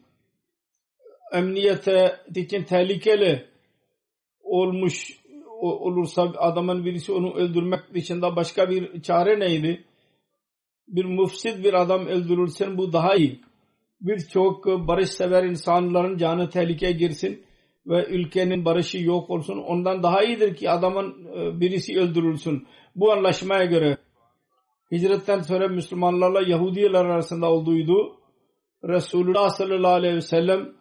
emniyete 1.32 2.16
için 2.34 2.62
tehlikeli 2.62 3.46
olmuş 4.42 5.20
olursa 5.60 6.22
adamın 6.22 6.84
birisi 6.84 7.12
onu 7.12 7.34
öldürmek 7.34 7.94
dışında 7.94 8.36
başka 8.36 8.70
bir 8.70 9.02
çare 9.02 9.40
neydi? 9.40 9.84
Bir 10.88 11.04
müfsid 11.04 11.64
bir 11.64 11.74
adam 11.74 12.06
öldürülsen 12.06 12.78
bu 12.78 12.92
daha 12.92 13.14
iyi. 13.14 13.40
Birçok 14.00 14.66
barışsever 14.66 15.44
insanların 15.44 16.16
canı 16.16 16.50
tehlikeye 16.50 16.92
girsin 16.92 17.42
ve 17.86 18.06
ülkenin 18.06 18.64
barışı 18.64 18.98
yok 18.98 19.30
olsun. 19.30 19.58
Ondan 19.58 20.02
daha 20.02 20.24
iyidir 20.24 20.56
ki 20.56 20.70
adamın 20.70 21.26
e, 21.36 21.60
birisi 21.60 22.00
öldürülsün. 22.00 22.66
Bu 22.96 23.12
anlaşmaya 23.12 23.64
göre 23.64 23.96
hicretten 24.90 25.40
sonra 25.40 25.68
Müslümanlarla 25.68 26.42
Yahudiler 26.48 27.04
arasında 27.04 27.52
olduğuydu. 27.52 28.20
Resulullah 28.84 29.50
sallallahu 29.50 29.92
aleyhi 29.92 30.16
ve 30.16 30.20
sellem 30.20 30.74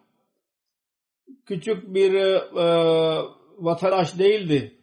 küçük 1.46 1.94
bir 1.94 2.14
e, 2.14 2.66
vatandaş 3.58 4.20
değildi. 4.20 4.76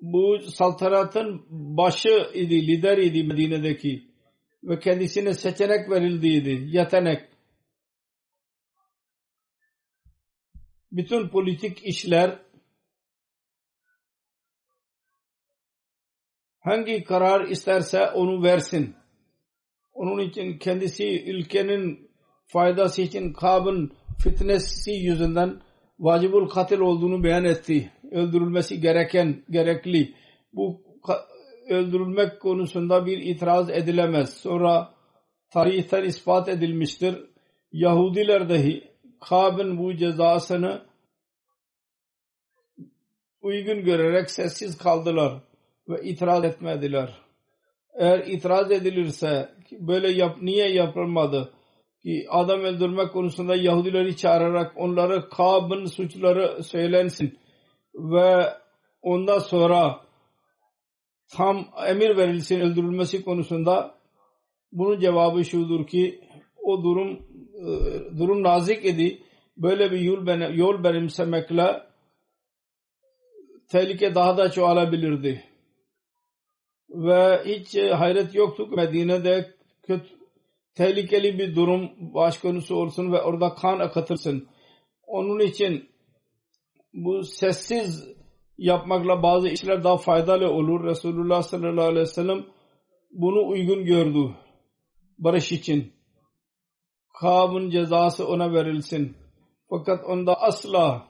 Bu 0.00 0.38
saltanatın 0.38 1.46
başı 1.50 2.30
idi, 2.34 2.66
lider 2.66 2.98
idi 2.98 3.24
Medine'deki 3.24 4.08
ve 4.62 4.78
kendisine 4.78 5.34
seçenek 5.34 5.90
verildiydi, 5.90 6.76
yetenek. 6.76 7.28
Bütün 10.92 11.28
politik 11.28 11.84
işler 11.84 12.38
hangi 16.68 17.04
karar 17.04 17.48
isterse 17.48 18.10
onu 18.10 18.42
versin. 18.42 18.94
Onun 19.92 20.22
için 20.22 20.58
kendisi 20.58 21.24
ülkenin 21.30 22.10
faydası 22.46 23.02
için 23.02 23.32
Kab'ın 23.32 23.92
fitnesi 24.22 24.90
yüzünden 24.90 25.60
vacibul 25.98 26.48
katil 26.48 26.78
olduğunu 26.78 27.24
beyan 27.24 27.44
etti. 27.44 27.92
Öldürülmesi 28.10 28.80
gereken, 28.80 29.44
gerekli. 29.50 30.14
Bu 30.52 30.82
öldürülmek 31.68 32.40
konusunda 32.40 33.06
bir 33.06 33.18
itiraz 33.18 33.70
edilemez. 33.70 34.36
Sonra 34.36 34.94
tarihten 35.50 36.04
ispat 36.04 36.48
edilmiştir. 36.48 37.14
Yahudiler 37.72 38.48
dahi 38.48 38.84
Kab'ın 39.20 39.78
bu 39.78 39.96
cezasını 39.96 40.82
uygun 43.40 43.84
görerek 43.84 44.30
sessiz 44.30 44.78
kaldılar 44.78 45.47
ve 45.88 46.02
itiraz 46.02 46.44
etmediler. 46.44 47.14
Eğer 47.94 48.26
itiraz 48.26 48.72
edilirse 48.72 49.48
böyle 49.80 50.10
yap, 50.10 50.36
niye 50.42 50.68
yapılmadı? 50.72 51.52
ki 52.02 52.26
adam 52.30 52.60
öldürmek 52.60 53.12
konusunda 53.12 53.56
Yahudileri 53.56 54.16
çağırarak 54.16 54.72
onları 54.76 55.28
Kab'ın 55.28 55.84
suçları 55.84 56.62
söylensin 56.64 57.38
ve 57.94 58.44
ondan 59.02 59.38
sonra 59.38 60.00
tam 61.30 61.68
emir 61.86 62.16
verilsin 62.16 62.60
öldürülmesi 62.60 63.24
konusunda 63.24 63.94
bunun 64.72 65.00
cevabı 65.00 65.44
şudur 65.44 65.86
ki 65.86 66.20
o 66.62 66.82
durum 66.82 67.26
e, 67.54 67.68
durum 68.18 68.42
nazik 68.42 68.84
idi. 68.84 69.22
Böyle 69.56 69.90
bir 69.90 70.00
yol, 70.00 70.54
yol 70.54 70.84
benimsemekle 70.84 71.82
tehlike 73.68 74.14
daha 74.14 74.36
da 74.36 74.50
çoğalabilirdi. 74.50 75.44
Ve 76.90 77.42
hiç 77.44 77.76
hayret 77.76 78.34
yoktu 78.34 78.66
Medine'de 78.66 79.54
kötü 79.82 80.18
tehlikeli 80.74 81.38
bir 81.38 81.56
durum 81.56 81.90
baş 82.14 82.38
konusu 82.38 82.76
olsun 82.76 83.12
ve 83.12 83.22
orada 83.22 83.54
kan 83.54 83.78
akatırsın. 83.78 84.48
Onun 85.06 85.40
için 85.40 85.88
bu 86.94 87.24
sessiz 87.24 88.08
yapmakla 88.58 89.22
bazı 89.22 89.48
işler 89.48 89.84
daha 89.84 89.96
faydalı 89.96 90.50
olur. 90.50 90.84
Resulullah 90.84 91.42
sallallahu 91.42 91.86
aleyhi 91.86 92.00
ve 92.00 92.06
sellem 92.06 92.46
bunu 93.10 93.48
uygun 93.48 93.84
gördü. 93.84 94.34
Barış 95.18 95.52
için. 95.52 95.92
Kab'ın 97.20 97.70
cezası 97.70 98.28
ona 98.28 98.52
verilsin. 98.52 99.16
Fakat 99.70 100.04
onda 100.04 100.42
asla 100.42 101.08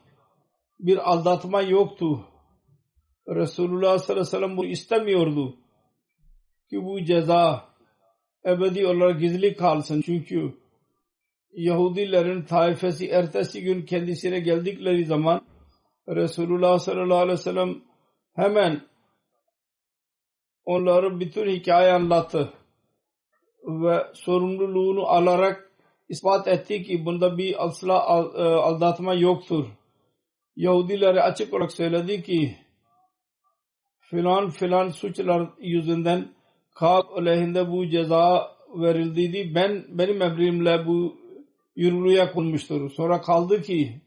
bir 0.81 1.11
aldatma 1.11 1.63
yoktu. 1.63 2.25
Resulullah 3.29 3.99
sallallahu 3.99 4.23
aleyhi 4.23 4.27
ve 4.27 4.31
sellem 4.31 4.57
bunu 4.57 4.67
istemiyordu. 4.67 5.57
Ki 6.71 6.85
bu 6.85 7.05
ceza 7.05 7.69
ebedi 8.47 8.87
olarak 8.87 9.21
gizli 9.21 9.57
kalsın. 9.57 10.01
Çünkü 10.01 10.55
Yahudilerin 11.53 12.43
taifesi 12.43 13.09
ertesi 13.09 13.63
gün 13.63 13.83
kendisine 13.83 14.41
geldikleri 14.41 15.05
zaman 15.05 15.47
Resulullah 16.09 16.79
sallallahu 16.79 17.19
aleyhi 17.19 17.39
ve 17.39 17.43
sellem 17.43 17.83
hemen 18.35 18.81
onların 20.65 21.21
bütün 21.21 21.51
hikaye 21.51 21.93
anlattı 21.93 22.53
ve 23.67 24.07
sorumluluğunu 24.15 25.07
alarak 25.07 25.73
ispat 26.09 26.49
etti 26.49 26.83
ki 26.83 27.07
bunda 27.07 27.39
bir 27.39 27.65
asla 27.67 27.95
e, 28.37 28.43
aldatma 28.43 29.15
yoktur. 29.15 29.67
Yahudilere 30.57 31.23
açık 31.23 31.55
olarak 31.55 31.73
söyledi 31.73 32.23
ki 32.23 32.57
filan 34.01 34.51
filan 34.51 34.89
suçlar 34.89 35.51
yüzünden 35.61 36.38
Kab 36.79 37.05
aleyhinde 37.17 37.71
bu 37.73 37.89
ceza 37.89 38.57
verildiydi. 38.75 39.55
Ben 39.55 39.85
benim 39.89 40.23
emrimle 40.23 40.87
bu 40.87 41.17
yürürlüğe 41.77 42.31
konmuştur. 42.33 42.91
Sonra 42.91 43.21
kaldı 43.21 43.63
ki 43.63 44.01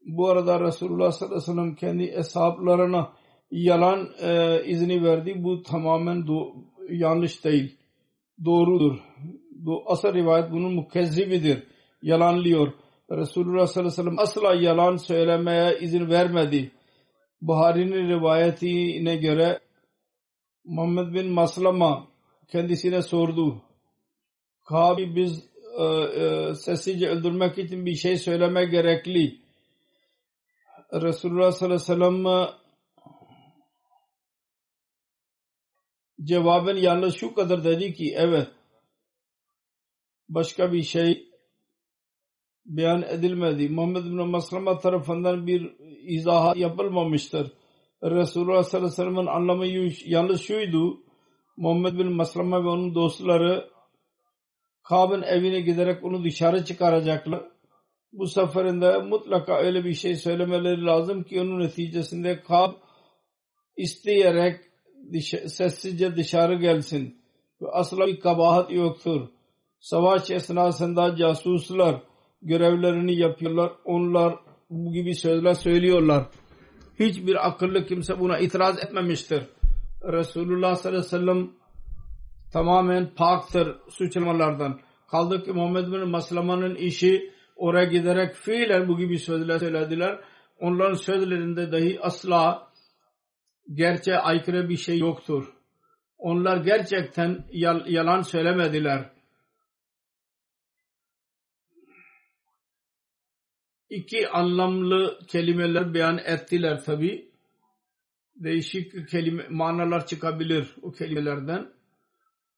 bu 0.00 0.28
arada 0.28 0.60
Resulullah 0.60 1.12
sallallahu 1.12 1.36
aleyhi 1.36 1.50
ve 1.50 1.54
sellem 1.54 1.74
kendi 1.74 2.12
hesaplarına 2.12 3.12
yalan 3.50 4.08
e, 4.20 4.62
izni 4.66 5.04
verdi. 5.04 5.34
Bu 5.44 5.62
tamamen 5.62 6.26
do, 6.26 6.52
yanlış 6.90 7.44
değil. 7.44 7.76
Doğrudur. 8.44 8.98
Do, 9.66 9.82
asıl 9.86 10.14
rivayet 10.14 10.50
bunun 10.50 10.74
mukezzibidir. 10.74 11.62
Yalanlıyor. 12.02 12.72
Resulullah 13.10 13.66
sallallahu 13.66 13.92
aleyhi 13.92 14.08
ve 14.08 14.16
sellem 14.16 14.18
asla 14.18 14.54
yalan 14.54 14.96
söylemeye 14.96 15.78
izin 15.80 16.08
vermedi. 16.08 16.72
Buhari'nin 17.40 18.08
rivayetine 18.08 19.16
göre 19.16 19.60
Muhammed 20.64 21.14
bin 21.14 21.26
Maslama 21.26 22.06
kendisine 22.48 23.02
sordu. 23.02 23.62
Kabi 24.68 25.16
biz 25.16 25.50
e, 25.78 25.84
e, 25.84 26.54
sessizce 26.54 27.08
öldürmek 27.08 27.58
için 27.58 27.86
bir 27.86 27.94
şey 27.94 28.16
söyleme 28.16 28.64
gerekli. 28.64 29.38
Resulullah 30.92 31.52
sallallahu 31.52 31.94
aleyhi 31.94 32.00
ve 32.00 32.24
sellem 32.24 32.48
cevaben 36.22 36.76
yalnız 36.76 37.14
şu 37.14 37.34
kadar 37.34 37.64
dedi 37.64 37.94
ki 37.94 38.14
evet 38.16 38.48
başka 40.28 40.72
bir 40.72 40.82
şey 40.82 41.28
beyan 42.66 43.02
edilmedi. 43.02 43.68
Muhammed 43.68 44.04
bin 44.04 44.28
Maslama 44.28 44.78
tarafından 44.78 45.46
bir 45.46 45.76
izahat 46.06 46.56
yapılmamıştır. 46.56 47.52
Resulullah 48.02 48.62
sallallahu 48.62 48.86
aleyhi 48.86 48.92
ve 48.92 48.96
sellem'in 48.96 49.26
anlamı 49.26 49.66
yalnız 50.06 50.40
şuydu. 50.40 51.04
Muhammed 51.56 51.98
bin 51.98 52.12
Maslama 52.12 52.64
ve 52.64 52.68
onun 52.68 52.94
dostları 52.94 53.70
Kab'ın 54.82 55.22
evine 55.22 55.60
giderek 55.60 56.04
onu 56.04 56.24
dışarı 56.24 56.64
çıkaracaklar. 56.64 57.42
Bu 58.12 58.26
seferinde 58.26 58.98
mutlaka 58.98 59.56
öyle 59.56 59.84
bir 59.84 59.94
şey 59.94 60.16
söylemeleri 60.16 60.84
lazım 60.84 61.22
ki 61.22 61.40
onun 61.40 61.60
neticesinde 61.60 62.42
Kab 62.42 62.72
isteyerek 63.76 64.60
sessizce 65.46 66.16
dışarı 66.16 66.54
gelsin. 66.54 67.18
Ve 67.62 67.66
asla 67.72 68.06
bir 68.06 68.20
kabahat 68.20 68.72
yoktur. 68.72 69.28
Savaş 69.80 70.30
esnasında 70.30 71.16
casuslar 71.16 72.02
görevlerini 72.42 73.16
yapıyorlar. 73.16 73.72
Onlar 73.84 74.34
bu 74.70 74.92
gibi 74.92 75.14
sözler 75.14 75.54
söylüyorlar. 75.54 76.26
Hiçbir 77.00 77.48
akıllı 77.48 77.86
kimse 77.86 78.20
buna 78.20 78.38
itiraz 78.38 78.78
etmemiştir. 78.84 79.42
Resulullah 80.02 80.74
sallallahu 80.76 80.98
aleyhi 80.98 81.14
ve 81.14 81.18
sellem 81.18 81.50
tamamen 82.52 83.10
paktır 83.16 83.76
suçlamalardan. 83.88 84.80
Kaldı 85.10 85.42
ki 85.42 85.52
Muhammed 85.52 85.86
bin 85.86 86.08
Maslama'nın 86.08 86.74
işi 86.74 87.30
oraya 87.56 87.84
giderek 87.84 88.34
fiilen 88.34 88.88
bu 88.88 88.98
gibi 88.98 89.18
sözler 89.18 89.58
söylediler. 89.58 90.20
Onların 90.60 90.94
sözlerinde 90.94 91.72
dahi 91.72 92.00
asla 92.00 92.68
gerçeğe 93.72 94.18
aykırı 94.18 94.68
bir 94.68 94.76
şey 94.76 94.98
yoktur. 94.98 95.52
onlar 96.18 96.56
gerçekten 96.56 97.44
yalan 97.86 98.22
söylemediler. 98.22 99.10
İki 103.90 104.28
anlamlı 104.28 105.18
kelimeler 105.28 105.94
beyan 105.94 106.18
ettiler 106.18 106.84
tabi. 106.84 107.30
Değişik 108.36 109.08
kelime, 109.08 109.48
manalar 109.48 110.06
çıkabilir 110.06 110.74
o 110.82 110.92
kelimelerden. 110.92 111.72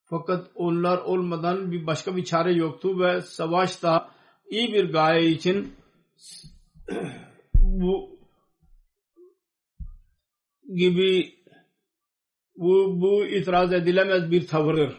Fakat 0.05 0.51
onlar 0.55 0.99
olmadan 0.99 1.73
bir 1.73 1.87
başka 1.87 2.17
bir 2.17 2.25
çare 2.25 2.53
yoktu 2.53 3.01
ve 3.01 3.21
savaşta 3.21 4.11
iyi 4.51 4.73
bir 4.73 4.93
gaye 4.93 5.27
için 5.27 5.75
bu 7.55 8.16
gibi 10.75 11.35
bu, 12.57 13.01
bu 13.01 13.27
itiraz 13.27 13.73
edilemez 13.73 14.31
bir 14.31 14.47
tavırdır. 14.47 14.97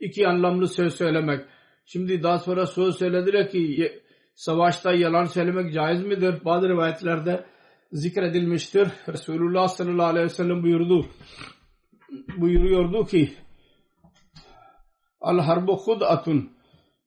İki 0.00 0.28
anlamlı 0.28 0.68
söz 0.68 0.94
söylemek. 0.94 1.44
Şimdi 1.84 2.22
daha 2.22 2.38
sonra 2.38 2.66
söz 2.66 2.98
söylediler 2.98 3.50
ki 3.50 3.92
savaşta 4.34 4.92
yalan 4.92 5.24
söylemek 5.24 5.74
caiz 5.74 6.04
midir? 6.04 6.44
Bazı 6.44 6.68
rivayetlerde 6.68 7.46
zikredilmiştir. 7.92 8.88
Resulullah 9.08 9.68
sallallahu 9.68 10.06
aleyhi 10.06 10.24
ve 10.24 10.28
sellem 10.28 10.62
buyurdu. 10.62 11.06
Buyuruyordu 12.36 13.06
ki 13.06 13.32
Al 15.20 15.38
harbu 15.38 15.76
hud'atun 15.76 16.50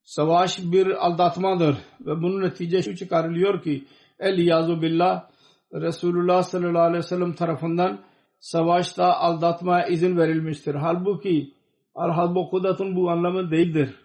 Savaş 0.03 0.59
bir 0.59 1.05
aldatmadır 1.05 1.75
ve 1.99 2.21
bunun 2.21 2.41
neticesi 2.41 2.89
şu 2.89 2.97
çıkarılıyor 2.97 3.63
ki 3.63 3.85
el 4.19 4.37
yazu 4.37 4.81
billah 4.81 5.30
Resulullah 5.73 6.43
sallallahu 6.43 6.81
aleyhi 6.81 7.03
ve 7.03 7.07
sellem 7.07 7.33
tarafından 7.33 8.01
savaşta 8.39 9.13
aldatmaya 9.13 9.87
izin 9.87 10.17
verilmiştir. 10.17 10.75
Halbuki 10.75 11.53
al 11.95 12.11
harbu 12.11 12.47
hud'atun 12.51 12.95
bu 12.95 13.09
anlamı 13.09 13.51
değildir. 13.51 13.95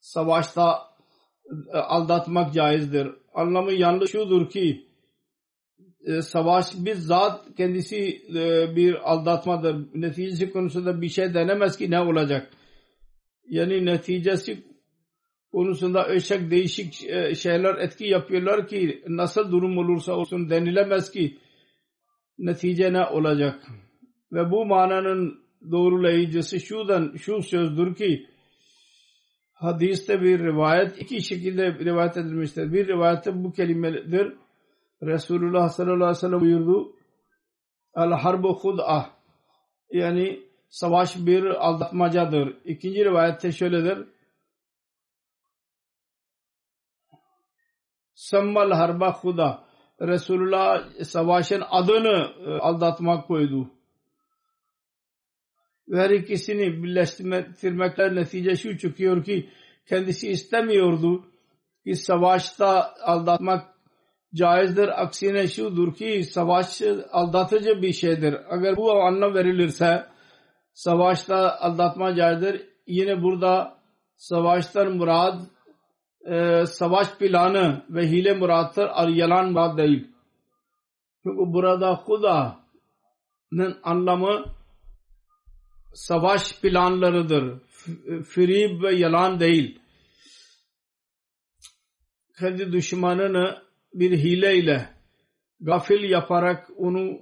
Savaşta 0.00 0.78
e, 1.72 1.78
aldatmak 1.78 2.54
caizdir. 2.54 3.08
Anlamı 3.34 3.72
yanlış 3.72 4.10
şudur 4.10 4.50
ki 4.50 4.86
e, 6.04 6.22
savaş 6.22 6.74
bizzat 6.74 7.56
kendisi 7.56 8.22
e, 8.28 8.76
bir 8.76 9.12
aldatmadır. 9.12 9.86
Neticesi 9.94 10.52
konusunda 10.52 11.00
bir 11.00 11.08
şey 11.08 11.34
denemez 11.34 11.76
ki 11.76 11.90
ne 11.90 12.00
olacak 12.00 12.50
yani 13.48 13.86
neticesi 13.86 14.64
konusunda 15.54 16.06
öşek 16.06 16.50
değişik 16.50 17.04
e, 17.08 17.34
şeyler 17.34 17.74
etki 17.74 18.04
yapıyorlar 18.06 18.68
ki 18.68 19.02
nasıl 19.08 19.52
durum 19.52 19.78
olursa 19.78 20.12
olsun 20.12 20.50
denilemez 20.50 21.10
ki 21.10 21.38
netice 22.38 22.92
ne 22.92 23.06
olacak. 23.06 23.66
Ve 24.32 24.50
bu 24.50 24.66
mananın 24.66 25.44
doğrulayıcısı 25.70 26.60
şudan 26.60 27.14
şu 27.16 27.42
sözdür 27.42 27.94
ki 27.94 28.26
hadiste 29.52 30.22
bir 30.22 30.38
rivayet 30.38 31.02
iki 31.02 31.22
şekilde 31.22 31.74
rivayet 31.74 32.16
edilmiştir. 32.16 32.72
Bir 32.72 32.88
rivayette 32.88 33.44
bu 33.44 33.52
kelimedir. 33.52 34.32
Resulullah 35.02 35.68
sallallahu 35.68 35.94
aleyhi 35.96 36.10
ve 36.10 36.20
sellem 36.20 36.40
buyurdu. 36.40 36.92
El 37.96 38.10
harbu 38.10 38.58
khud'ah 38.58 39.10
yani 39.90 40.40
savaş 40.68 41.16
bir 41.26 41.44
aldatmacadır. 41.44 42.56
İkinci 42.64 43.04
rivayette 43.04 43.52
şöyledir. 43.52 44.13
Sammal 48.14 48.70
harba 48.70 49.12
huda. 49.12 49.64
Resulullah 50.00 50.90
savaşın 51.02 51.62
adını 51.70 52.32
e, 52.46 52.50
aldatmak 52.50 53.26
koydu. 53.26 53.70
Ve 55.88 56.00
her 56.00 56.10
ikisini 56.10 56.82
birleştirmekler 56.82 58.14
netice 58.14 58.56
şu 58.56 58.78
çıkıyor 58.78 59.24
ki 59.24 59.50
kendisi 59.86 60.28
istemiyordu 60.28 61.24
ki 61.84 61.94
savaşta 61.94 62.94
aldatmak 63.02 63.74
caizdir. 64.34 65.02
Aksine 65.02 65.48
şudur 65.48 65.94
ki 65.94 66.22
savaş 66.24 66.82
aldatıcı 67.12 67.82
bir 67.82 67.92
şeydir. 67.92 68.34
Eğer 68.50 68.76
bu 68.76 68.92
anlam 68.92 69.34
verilirse 69.34 70.06
savaşta 70.72 71.60
aldatma 71.60 72.14
caizdir. 72.14 72.66
Yine 72.86 73.22
burada 73.22 73.78
savaştan 74.16 74.96
murad 74.96 75.40
e, 76.26 76.66
savaş 76.66 77.18
planı 77.18 77.84
ve 77.90 78.10
hile 78.10 78.34
murattır. 78.34 79.08
Yalan 79.08 79.52
murad 79.52 79.78
değil. 79.78 80.08
Çünkü 81.22 81.52
burada 81.52 82.02
Kuda'nın 82.06 83.80
anlamı 83.82 84.44
savaş 85.94 86.60
planlarıdır. 86.60 87.60
Firib 88.24 88.82
ve 88.82 88.94
yalan 88.94 89.40
değil. 89.40 89.80
Kendi 92.38 92.72
düşmanını 92.72 93.62
bir 93.94 94.18
hileyle 94.18 94.88
gafil 95.60 96.10
yaparak 96.10 96.70
onu 96.76 97.18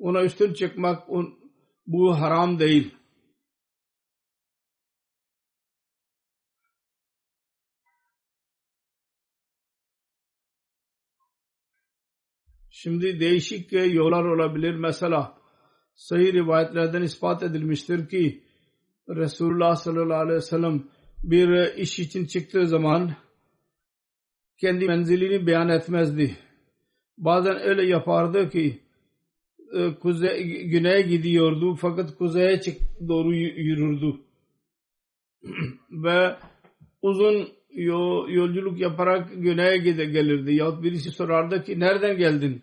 ona 0.00 0.22
üstün 0.22 0.54
çıkmak 0.54 1.10
on, 1.10 1.38
bu 1.86 2.20
haram 2.20 2.58
değil. 2.58 2.94
Şimdi 12.82 13.20
değişik 13.20 13.72
yollar 13.72 14.24
olabilir. 14.24 14.74
Mesela 14.74 15.38
sahih 15.94 16.32
rivayetlerden 16.32 17.02
ispat 17.02 17.42
edilmiştir 17.42 18.08
ki 18.08 18.42
Resulullah 19.08 19.76
sallallahu 19.76 20.20
aleyhi 20.20 20.36
ve 20.36 20.40
sellem 20.40 20.84
bir 21.24 21.74
iş 21.74 21.98
için 21.98 22.26
çıktığı 22.26 22.66
zaman 22.66 23.12
kendi 24.60 24.86
menzilini 24.86 25.46
beyan 25.46 25.68
etmezdi. 25.68 26.36
Bazen 27.18 27.60
öyle 27.60 27.86
yapardı 27.86 28.50
ki 28.50 28.80
e, 29.74 29.94
kuzey, 29.94 30.64
güneye 30.64 31.02
gidiyordu 31.02 31.74
fakat 31.74 32.16
kuzeye 32.16 32.60
çık, 32.60 32.76
doğru 33.08 33.34
yürürdü. 33.34 34.20
Ve 35.90 36.36
uzun 37.02 37.48
yolculuk 38.28 38.80
yaparak 38.80 39.30
güneye 39.34 39.76
gelirdi. 39.76 40.54
Yahut 40.54 40.82
birisi 40.82 41.10
sorardı 41.10 41.64
ki 41.64 41.80
nereden 41.80 42.16
geldin? 42.16 42.62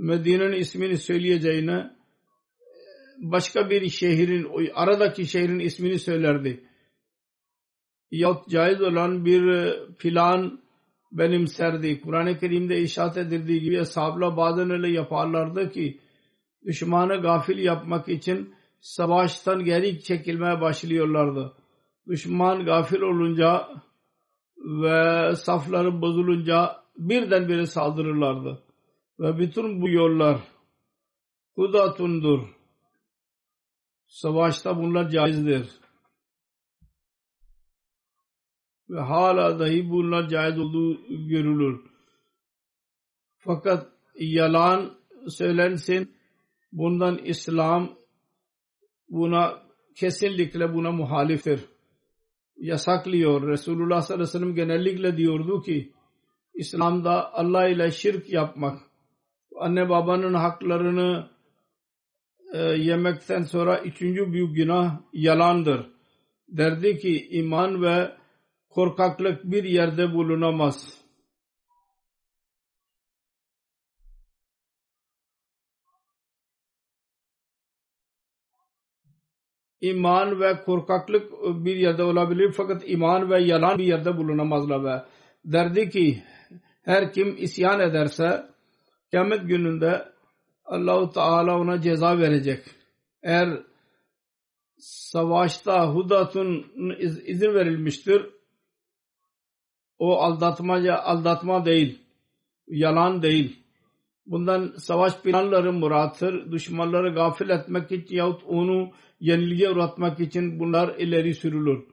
Medine'nin 0.00 0.52
ismini 0.52 0.98
söyleyeceğine 0.98 1.90
başka 3.18 3.70
bir 3.70 3.88
şehrin, 3.88 4.70
aradaki 4.74 5.26
şehrin 5.26 5.58
ismini 5.58 5.98
söylerdi. 5.98 6.64
Yahut 8.10 8.48
caiz 8.48 8.82
olan 8.82 9.24
bir 9.24 9.72
plan 9.98 10.60
benimserdi. 11.12 12.00
Kur'an-ı 12.00 12.38
Kerim'de 12.38 12.80
işaret 12.80 13.16
edildiği 13.16 13.60
gibi 13.60 13.80
ashabla 13.80 14.36
bazen 14.36 14.70
öyle 14.70 14.88
yaparlardı 14.88 15.70
ki 15.70 16.00
düşmanı 16.66 17.22
gafil 17.22 17.58
yapmak 17.58 18.08
için 18.08 18.54
savaştan 18.80 19.64
geri 19.64 20.02
çekilmeye 20.02 20.60
başlıyorlardı. 20.60 21.52
Düşman 22.08 22.64
gafil 22.64 23.00
olunca 23.00 23.68
ve 24.56 25.36
safları 25.36 26.00
bozulunca 26.02 26.76
birdenbire 26.98 27.66
saldırırlardı. 27.66 28.69
Ve 29.20 29.38
bütün 29.38 29.82
bu 29.82 29.88
yollar 29.88 30.40
hudatundur. 31.54 32.48
Savaşta 34.06 34.76
bunlar 34.76 35.10
caizdir 35.10 35.80
ve 38.90 39.00
hala 39.00 39.58
dahi 39.58 39.90
bunlar 39.90 40.28
caiz 40.28 40.58
olduğu 40.58 41.00
görülür. 41.28 41.80
Fakat 43.38 43.92
yalan 44.18 44.98
söylensin 45.28 46.16
bundan 46.72 47.18
İslam 47.18 47.96
buna 49.08 49.62
kesinlikle 49.96 50.74
buna 50.74 50.90
muhaliftir. 50.92 51.60
Yasaklıyor. 52.56 53.48
Resulullah 53.48 54.00
sallallahu 54.00 54.28
aleyhi 54.28 54.28
ve 54.28 54.38
sellem 54.38 54.54
genellikle 54.54 55.16
diyordu 55.16 55.62
ki 55.62 55.92
İslam'da 56.54 57.34
Allah 57.34 57.68
ile 57.68 57.90
şirk 57.90 58.32
yapmak 58.32 58.89
anne 59.60 59.88
babanın 59.88 60.34
haklarını 60.34 61.30
e, 62.52 62.58
yemekten 62.58 63.42
sonra 63.42 63.80
üçüncü 63.80 64.32
büyük 64.32 64.56
günah 64.56 65.00
yalandır. 65.12 65.86
Derdi 66.48 66.98
ki 66.98 67.28
iman 67.30 67.82
ve 67.82 68.16
korkaklık 68.68 69.44
bir 69.44 69.64
yerde 69.64 70.14
bulunamaz. 70.14 71.00
İman 79.80 80.40
ve 80.40 80.62
korkaklık 80.64 81.32
bir 81.42 81.76
yerde 81.76 82.02
olabilir 82.02 82.52
fakat 82.56 82.82
iman 82.86 83.30
ve 83.30 83.42
yalan 83.42 83.78
bir 83.78 83.84
yerde 83.84 84.16
bulunamazlar 84.16 84.84
ve 84.84 85.04
derdi 85.44 85.90
ki 85.90 86.22
her 86.82 87.12
kim 87.12 87.36
isyan 87.38 87.80
ederse 87.80 88.50
kıyamet 89.10 89.48
gününde 89.48 90.12
Allahu 90.64 91.12
Teala 91.12 91.58
ona 91.58 91.80
ceza 91.80 92.18
verecek. 92.18 92.64
Eğer 93.22 93.62
savaşta 94.78 95.94
Hudat'un 95.94 96.66
iz- 96.98 97.28
izin 97.28 97.54
verilmiştir. 97.54 98.26
O 99.98 100.16
aldatmaca 100.18 100.96
aldatma 100.96 101.64
değil. 101.64 101.98
Yalan 102.68 103.22
değil. 103.22 103.62
Bundan 104.26 104.72
savaş 104.76 105.16
planları 105.22 105.72
murattır. 105.72 106.52
Düşmanları 106.52 107.14
gafil 107.14 107.48
etmek 107.48 107.92
için 107.92 108.16
yahut 108.16 108.42
onu 108.46 108.90
yenilgiye 109.20 109.70
uğratmak 109.70 110.20
için 110.20 110.60
bunlar 110.60 110.94
ileri 110.98 111.34
sürülür. 111.34 111.84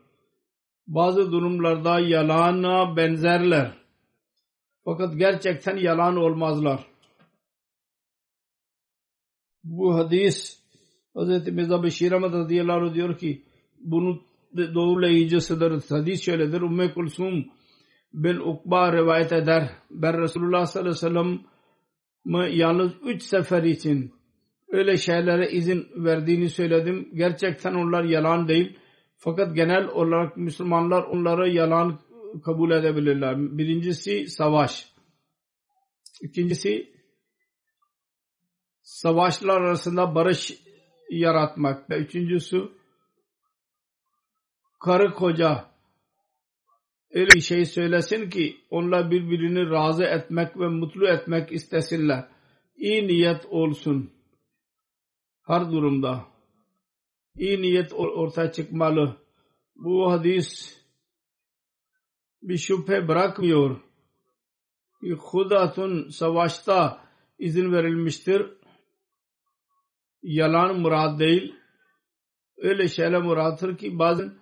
Bazı 0.88 1.32
durumlarda 1.32 2.00
yalana 2.00 2.98
benzerler. 2.98 3.72
Fakat 4.86 5.18
gerçekten 5.18 5.78
yalan 5.78 6.18
olmazlar. 6.18 6.80
Bu 9.70 9.96
hadis 9.96 10.60
Hz. 11.16 11.48
Mirza 11.48 11.84
Beşir 11.84 12.12
Ahmet 12.12 12.34
radıyallahu 12.34 12.94
diyor 12.94 13.18
ki 13.18 13.44
bunu 13.80 14.22
doğrulayıcısıdır. 14.58 15.84
Hadis 15.90 16.22
şöyledir. 16.22 16.62
Ümmü 16.62 16.94
Kulsum 16.94 17.46
bin 18.14 18.38
Ukba 18.38 18.94
rivayet 18.94 19.34
eder. 19.34 19.70
Ben 19.92 20.22
Resulullah 20.22 20.66
sallallahu 20.66 21.06
aleyhi 21.06 21.06
ve 21.06 21.40
sellem 22.30 22.58
yalnız 22.58 22.92
üç 23.06 23.24
sefer 23.24 23.64
için 23.64 24.12
öyle 24.72 24.98
şeylere 24.98 25.52
izin 25.52 25.88
verdiğini 25.96 26.50
söyledim. 26.50 27.10
Gerçekten 27.14 27.74
onlar 27.74 28.04
yalan 28.04 28.48
değil. 28.48 28.80
Fakat 29.18 29.56
genel 29.56 29.88
olarak 29.88 30.38
Müslümanlar 30.38 31.04
onları 31.04 31.50
yalan 31.50 32.00
kabul 32.46 32.72
edebilirler. 32.72 33.58
Birincisi 33.58 34.28
savaş. 34.28 34.92
İkincisi 36.22 36.97
savaşlar 38.88 39.62
arasında 39.62 40.16
barış 40.16 40.54
yaratmak. 41.10 41.90
Ve 41.90 41.98
üçüncüsü 41.98 42.72
karı 44.80 45.14
koca 45.14 45.66
öyle 47.12 47.30
bir 47.30 47.42
şey 47.42 47.66
söylesin 47.66 48.30
ki 48.30 48.58
onlar 48.70 49.12
birbirini 49.12 49.70
razı 49.70 50.04
etmek 50.04 50.60
ve 50.60 50.68
mutlu 50.68 51.08
etmek 51.08 51.52
istesinler. 51.52 52.28
İyi 52.76 53.08
niyet 53.08 53.46
olsun. 53.46 54.12
Her 55.48 55.72
durumda. 55.72 56.26
İyi 57.36 57.62
niyet 57.62 57.94
ortaya 57.94 58.52
çıkmalı. 58.52 59.18
Bu 59.76 60.12
hadis 60.12 60.78
bir 62.42 62.58
şüphe 62.58 63.08
bırakmıyor 63.08 63.82
Hudat'un 65.18 66.10
savaşta 66.10 67.08
izin 67.40 67.72
verilmiştir. 67.72 68.58
Yalan 70.28 70.80
murad 70.80 71.20
değil. 71.20 71.56
Öyle 72.58 72.88
şeyler 72.88 73.22
murattır 73.22 73.78
ki 73.78 74.00
bazen 74.00 74.34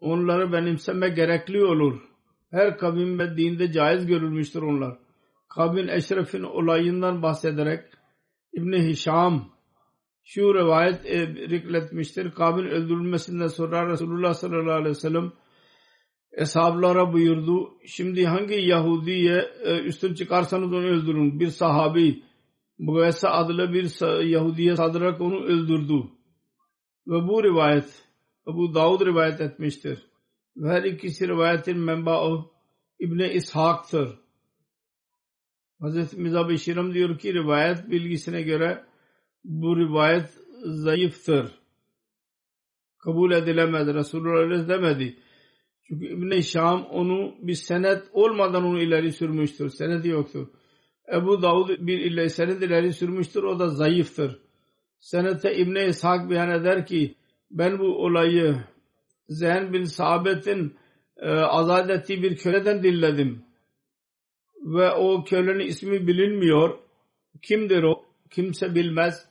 onları 0.00 0.52
benimseme 0.52 1.08
gerekli 1.08 1.64
olur. 1.64 2.00
Her 2.50 2.78
kavim 2.78 3.18
ve 3.18 3.36
dinde 3.36 3.72
caiz 3.72 4.06
görülmüştür 4.06 4.62
onlar. 4.62 4.98
Kabil 5.48 5.88
Eşref'in 5.88 6.42
olayından 6.42 7.22
bahsederek 7.22 7.84
İbni 8.52 8.88
Hişam 8.88 9.52
şu 10.24 10.54
rivayet 10.54 11.04
rikletmiştir. 11.50 12.30
Kabil 12.30 12.64
öldürülmesinden 12.64 13.46
sonra 13.46 13.88
Resulullah 13.92 14.34
sallallahu 14.34 14.72
aleyhi 14.72 14.90
ve 14.90 14.94
sellem 14.94 15.32
eshablara 16.32 17.12
buyurdu. 17.12 17.70
Şimdi 17.86 18.26
hangi 18.26 18.54
Yahudi'ye 18.54 19.50
üstün 19.84 20.14
çıkarsanız 20.14 20.72
onu 20.72 20.86
öldürün. 20.86 21.40
Bir 21.40 21.48
sahabi 21.48 22.27
Mugaysa 22.78 23.30
adlı 23.30 23.72
bir 23.72 24.24
Yahudi'ye 24.24 24.76
saldırarak 24.76 25.20
onu 25.20 25.44
öldürdü. 25.44 26.08
Ve 27.06 27.28
bu 27.28 27.44
rivayet 27.44 28.08
Ebu 28.48 28.74
Davud 28.74 29.00
rivayet 29.06 29.40
etmiştir. 29.40 30.06
Ve 30.56 30.68
her 30.68 30.82
ikisi 30.82 31.28
rivayetin 31.28 31.78
menbaı 31.78 32.44
İbni 32.98 33.28
İshak'tır. 33.28 34.18
Hz. 35.80 36.14
Mirza 36.14 36.48
Beşiram 36.48 36.94
diyor 36.94 37.18
ki 37.18 37.34
rivayet 37.34 37.90
bilgisine 37.90 38.42
göre 38.42 38.84
bu 39.44 39.76
rivayet 39.76 40.38
zayıftır. 40.64 41.58
Kabul 42.98 43.32
edilemez. 43.32 43.94
Resulullah 43.94 44.68
demedi. 44.68 45.16
Çünkü 45.82 46.06
İbn-i 46.06 46.42
Şam 46.42 46.84
onu 46.84 47.34
bir 47.40 47.54
senet 47.54 48.02
olmadan 48.12 48.64
onu 48.64 48.82
ileri 48.82 49.12
sürmüştür. 49.12 49.68
Senedi 49.68 50.08
yoktur. 50.08 50.48
Ebu 51.12 51.42
Davud 51.42 51.68
bir 51.68 51.98
ile 51.98 52.28
senet 52.28 52.62
ileri 52.62 52.92
sürmüştür. 52.92 53.42
O 53.42 53.58
da 53.58 53.68
zayıftır. 53.68 54.38
Senette 55.00 55.56
İbn-i 55.56 55.86
İshak 55.86 56.30
beyan 56.30 56.50
eder 56.50 56.86
ki 56.86 57.14
ben 57.50 57.78
bu 57.78 58.04
olayı 58.04 58.64
Zeyn 59.28 59.72
bin 59.72 59.84
Sabit'in 59.84 60.76
e, 61.16 61.30
azat 61.30 61.90
ettiği 61.90 62.22
bir 62.22 62.36
köleden 62.36 62.82
dinledim. 62.82 63.44
Ve 64.62 64.92
o 64.92 65.24
kölenin 65.24 65.66
ismi 65.66 66.06
bilinmiyor. 66.06 66.78
Kimdir 67.42 67.82
o? 67.82 68.04
Kimse 68.30 68.74
bilmez. 68.74 69.28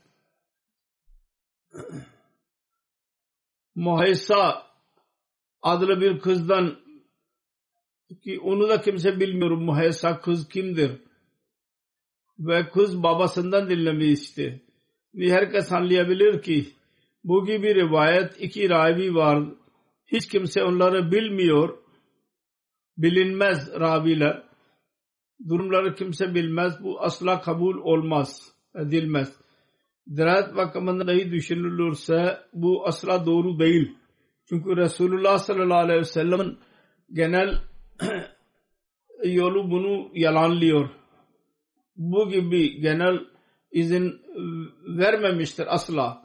Muhaysa 3.75 4.63
adlı 5.61 6.01
bir 6.01 6.19
kızdan 6.19 6.79
ki 8.23 8.39
onu 8.39 8.69
da 8.69 8.81
kimse 8.81 9.19
bilmiyor. 9.19 9.51
Muhaysa 9.51 10.21
kız 10.21 10.49
kimdir? 10.49 11.06
Ve 12.39 12.69
kız 12.69 13.03
babasından 13.03 13.69
dinlemişti. 13.69 14.61
Herkes 15.19 15.71
anlayabilir 15.71 16.41
ki 16.41 16.65
bu 17.23 17.45
gibi 17.45 17.75
rivayet 17.75 18.41
iki 18.41 18.69
ravi 18.69 19.15
var. 19.15 19.43
Hiç 20.07 20.27
kimse 20.27 20.63
onları 20.63 21.11
bilmiyor. 21.11 21.77
Bilinmez 22.97 23.71
raviler. 23.79 24.43
Durumları 25.49 25.95
kimse 25.95 26.35
bilmez. 26.35 26.83
Bu 26.83 27.01
asla 27.01 27.41
kabul 27.41 27.77
olmaz. 27.77 28.51
Edilmez. 28.75 29.33
Dirayet 30.15 30.55
bakımından 30.55 31.07
dahi 31.07 31.31
düşünülürse 31.31 32.37
bu 32.53 32.87
asla 32.87 33.25
doğru 33.25 33.59
değil. 33.59 33.97
Çünkü 34.49 34.77
Resulullah 34.77 35.37
sallallahu 35.37 35.77
aleyhi 35.77 35.99
ve 35.99 36.03
sellem'in 36.03 36.57
genel 37.13 37.55
yolu 39.25 39.71
bunu 39.71 40.09
yalanlıyor. 40.13 40.89
Bu 41.97 42.29
gibi 42.29 42.81
genel 42.81 43.19
izin 43.71 44.21
vermemiştir 44.87 45.75
asla. 45.75 46.21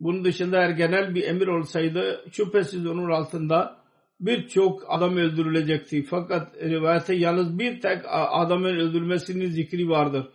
Bunun 0.00 0.24
dışında 0.24 0.56
eğer 0.58 0.70
genel 0.70 1.14
bir 1.14 1.22
emir 1.22 1.46
olsaydı 1.46 2.24
şüphesiz 2.32 2.86
onun 2.86 3.10
altında 3.10 3.78
birçok 4.20 4.84
adam 4.88 5.16
öldürülecekti. 5.16 6.02
Fakat 6.02 6.56
rivayete 6.56 7.14
yalnız 7.14 7.58
bir 7.58 7.80
tek 7.80 8.02
adamın 8.10 8.76
öldürülmesinin 8.76 9.46
zikri 9.46 9.88
vardır. 9.88 10.28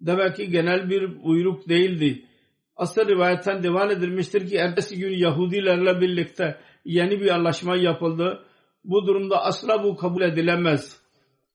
Demek 0.00 0.36
ki 0.36 0.50
genel 0.50 0.90
bir 0.90 1.22
buyruk 1.24 1.68
değildi. 1.68 2.24
Asıl 2.76 3.08
rivayetten 3.08 3.62
devam 3.62 3.90
edilmiştir 3.90 4.48
ki 4.48 4.56
ertesi 4.56 4.98
gün 4.98 5.18
Yahudilerle 5.18 6.00
birlikte 6.00 6.60
yeni 6.84 7.20
bir 7.20 7.30
anlaşma 7.30 7.76
yapıldı. 7.76 8.44
Bu 8.84 9.06
durumda 9.06 9.44
asla 9.44 9.84
bu 9.84 9.96
kabul 9.96 10.22
edilemez. 10.22 11.01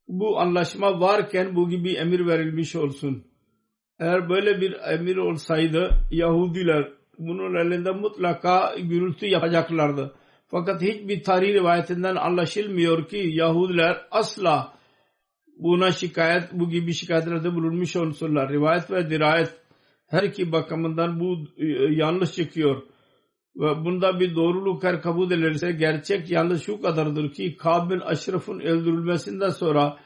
Bu 0.08 0.40
anlaşma 0.40 1.00
varken 1.00 1.56
bu 1.56 1.70
gibi 1.70 1.94
emir 1.94 2.28
verilmiş 2.28 2.76
olsun. 2.76 3.24
Eğer 4.00 4.30
böyle 4.30 4.62
bir 4.62 4.76
emir 4.94 5.18
olsaydı 5.18 5.90
Yahudiler 6.12 6.94
bunun 7.20 7.56
elinde 7.56 7.92
mutlaka 7.92 8.76
gürültü 8.80 9.26
yapacaklardı. 9.26 10.16
Fakat 10.48 10.82
hiçbir 10.82 11.24
tarih 11.24 11.54
rivayetinden 11.54 12.16
anlaşılmıyor 12.16 13.08
ki 13.08 13.30
Yahudiler 13.34 14.08
asla 14.12 14.74
buna 15.58 15.92
şikayet, 15.92 16.54
bu 16.54 16.70
gibi 16.70 16.94
şikayetlerde 16.94 17.56
bulunmuş 17.56 17.96
olsunlar. 17.96 18.50
Rivayet 18.50 18.92
ve 18.92 19.10
dirayet 19.10 19.54
her 20.08 20.24
iki 20.24 20.52
bakımından 20.52 21.20
bu 21.20 21.38
e, 21.58 21.66
yanlış 21.96 22.32
çıkıyor. 22.32 22.84
Ve 23.58 23.86
bunda 23.86 24.20
bir 24.20 24.36
doğruluk 24.36 24.84
her 24.84 25.02
kabul 25.02 25.32
edilirse 25.32 25.72
gerçek 25.72 26.32
yanlış 26.32 26.64
şu 26.64 26.82
kadardır 26.82 27.32
ki 27.32 27.58
Kab 27.58 27.90
bin 27.92 28.00
Aşraf'ın 28.00 28.60
öldürülmesinden 28.60 29.50
sonra 29.50 29.98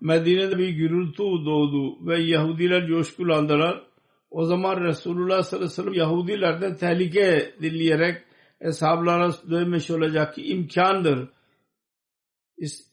Medine'de 0.00 0.58
bir 0.58 0.68
gürültü 0.68 1.22
doğdu 1.22 2.06
ve 2.06 2.20
Yahudiler 2.20 2.86
coşkulandılar. 2.86 3.82
O 4.30 4.44
zaman 4.44 4.84
Resulullah 4.84 5.42
sallallahu 5.42 5.66
aleyhi 5.66 5.78
ve 5.78 5.82
sellem 5.82 5.94
Yahudilerden 5.94 6.76
tehlike 6.76 7.54
dinleyerek 7.62 8.22
hesaplara 8.58 9.32
dönmüş 9.50 9.90
olacak 9.90 10.34
ki 10.34 10.42
imkandır. 10.42 11.28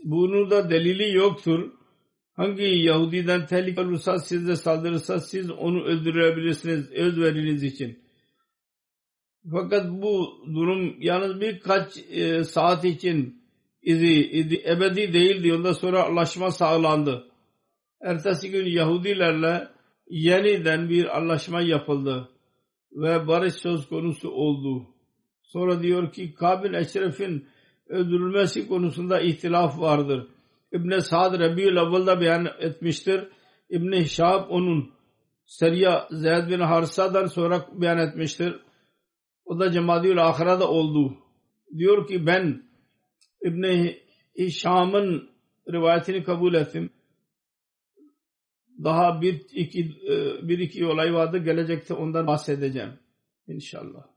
Bunun 0.04 0.52
da 0.52 0.70
delili 0.70 1.18
yoktur. 1.18 1.72
Hangi 2.34 2.64
Yahudiden 2.64 3.46
tehlike 3.46 3.82
olursa 3.82 4.20
siz 4.20 4.48
de 4.48 4.56
saldırırsa 4.56 5.20
siz 5.20 5.52
onu 5.52 5.84
öldürebilirsiniz 5.84 6.92
özveriniz 6.92 7.64
için. 7.64 8.07
Fakat 9.52 9.92
bu 9.92 10.42
durum 10.54 11.02
yalnız 11.02 11.42
birkaç 11.42 11.98
e, 12.12 12.44
saat 12.44 12.86
için 12.86 13.44
izi, 13.82 14.30
izi 14.32 14.64
ebedi 14.68 15.14
değildi. 15.14 15.54
Ondan 15.54 15.72
sonra 15.72 16.04
anlaşma 16.04 16.52
sağlandı. 16.52 17.28
Ertesi 18.02 18.52
gün 18.52 18.66
Yahudilerle 18.66 19.68
yeniden 20.10 20.90
bir 20.90 21.18
anlaşma 21.18 21.62
yapıldı. 21.62 22.30
ve 22.92 23.28
barış 23.28 23.54
söz 23.54 23.90
konusu 23.90 24.30
oldu. 24.30 24.88
Sonra 25.44 25.84
diyor 25.84 26.12
ki 26.12 26.34
Kabil 26.34 26.74
Eşref'in 26.74 27.48
öldürülmesi 27.88 28.68
konusunda 28.68 29.22
ihtilaf 29.22 29.80
vardır. 29.80 30.28
İbn 30.72 30.98
Sa'd 30.98 31.40
Rabi'ül 31.40 31.80
Avval'da 31.80 32.22
beyan 32.22 32.48
etmiştir. 32.60 33.28
İbn 33.70 34.04
Şahab 34.04 34.50
onun 34.50 34.92
Seriya 35.46 36.08
Zeyd 36.12 36.50
bin 36.50 36.60
Harsa'dan 36.60 37.26
sonra 37.26 37.66
beyan 37.74 37.98
etmiştir. 37.98 38.60
O 39.48 39.60
da 39.60 39.72
Cemadiül 39.72 40.28
Ahira'da 40.28 40.70
oldu. 40.70 41.18
Diyor 41.78 42.08
ki 42.08 42.26
ben 42.26 42.64
İbn 43.42 43.90
Şam'ın 44.50 45.30
rivayetini 45.72 46.24
kabul 46.24 46.54
ettim. 46.54 46.90
Daha 48.84 49.22
bir 49.22 49.46
iki, 49.52 49.82
e, 49.82 50.48
bir 50.48 50.60
iki 50.60 50.86
olay 50.86 51.14
vardı. 51.14 51.38
Gelecekte 51.38 51.94
ondan 51.94 52.28
bahsedeceğim. 52.28 52.94
İnşallah. 53.48 54.17